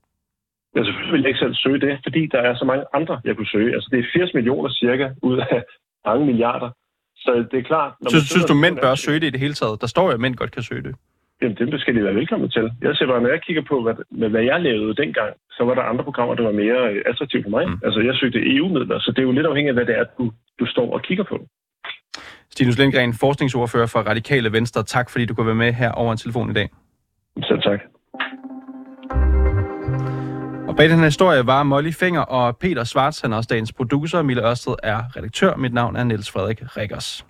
Jeg 0.75 0.85
selvfølgelig 0.85 1.13
vil 1.13 1.27
ikke 1.27 1.39
selv 1.39 1.55
søge 1.55 1.79
det, 1.79 1.99
fordi 2.05 2.21
der 2.33 2.41
er 2.47 2.55
så 2.55 2.65
mange 2.65 2.85
andre, 2.93 3.21
jeg 3.25 3.35
kunne 3.35 3.53
søge. 3.55 3.73
Altså 3.75 3.89
det 3.91 3.99
er 3.99 4.03
80 4.13 4.33
millioner 4.33 4.69
cirka 4.69 5.09
ud 5.21 5.37
af 5.37 5.63
mange 6.05 6.25
milliarder. 6.25 6.69
Så 7.23 7.31
det 7.51 7.57
er 7.59 7.63
klart... 7.63 7.91
Når 8.01 8.09
synes, 8.09 8.29
synes 8.29 8.45
du, 8.45 8.53
mænd 8.53 8.77
bør 8.83 8.95
søge 8.95 9.19
det 9.19 9.27
i 9.27 9.29
det 9.29 9.39
hele 9.39 9.53
taget? 9.53 9.81
Der 9.81 9.87
står 9.87 10.05
jo, 10.07 10.13
at 10.13 10.19
mænd 10.19 10.35
godt 10.35 10.51
kan 10.51 10.63
søge 10.63 10.83
det. 10.83 10.95
Jamen, 11.41 11.55
det 11.55 11.81
skal 11.81 11.95
de 11.95 12.03
være 12.03 12.15
velkommen 12.15 12.49
til. 12.49 12.65
Jeg 12.81 12.95
ser 12.95 13.07
bare, 13.07 13.21
når 13.21 13.29
jeg 13.29 13.41
kigger 13.41 13.63
på, 13.71 13.75
hvad, 13.83 13.95
med, 14.11 14.29
hvad 14.29 14.43
jeg 14.43 14.61
lavede 14.61 14.95
dengang, 14.95 15.31
så 15.51 15.63
var 15.63 15.73
der 15.75 15.81
andre 15.81 16.03
programmer, 16.03 16.35
der 16.35 16.43
var 16.43 16.51
mere 16.51 16.81
attraktive 17.09 17.43
for 17.43 17.49
mig. 17.49 17.67
Mm. 17.69 17.79
Altså, 17.85 17.99
jeg 17.99 18.15
søgte 18.15 18.39
EU-midler, 18.55 18.99
så 18.99 19.11
det 19.11 19.19
er 19.19 19.27
jo 19.29 19.31
lidt 19.31 19.45
afhængigt 19.45 19.71
af, 19.71 19.77
hvad 19.79 19.87
det 19.93 19.99
er, 19.99 20.05
du, 20.17 20.31
du 20.59 20.65
står 20.65 20.93
og 20.93 21.01
kigger 21.01 21.23
på. 21.23 21.37
Stinus 22.49 22.77
Lindgren, 22.77 23.13
forskningsordfører 23.13 23.87
for 23.87 23.99
Radikale 23.99 24.51
Venstre. 24.51 24.83
Tak, 24.83 25.09
fordi 25.09 25.25
du 25.25 25.33
kunne 25.33 25.47
være 25.47 25.63
med 25.65 25.73
her 25.73 25.91
over 25.91 26.11
en 26.11 26.17
telefon 26.17 26.49
i 26.49 26.53
dag. 26.53 26.69
Selv 27.43 27.61
tak. 27.61 27.79
Bag 30.79 30.89
den 30.89 30.99
her 30.99 31.05
historie 31.05 31.47
var 31.47 31.63
Molly 31.63 31.91
Finger 31.91 32.21
og 32.21 32.57
Peter 32.57 32.83
Svarts, 32.83 33.21
han 33.21 33.33
er 33.33 33.37
også 33.37 33.47
dagens 33.47 33.73
producer. 33.73 34.21
Mille 34.21 34.49
Ørsted 34.49 34.75
er 34.83 35.03
redaktør. 35.15 35.55
Mit 35.55 35.73
navn 35.73 35.95
er 35.95 36.03
Niels 36.03 36.31
Frederik 36.31 36.77
Rikkers. 36.77 37.25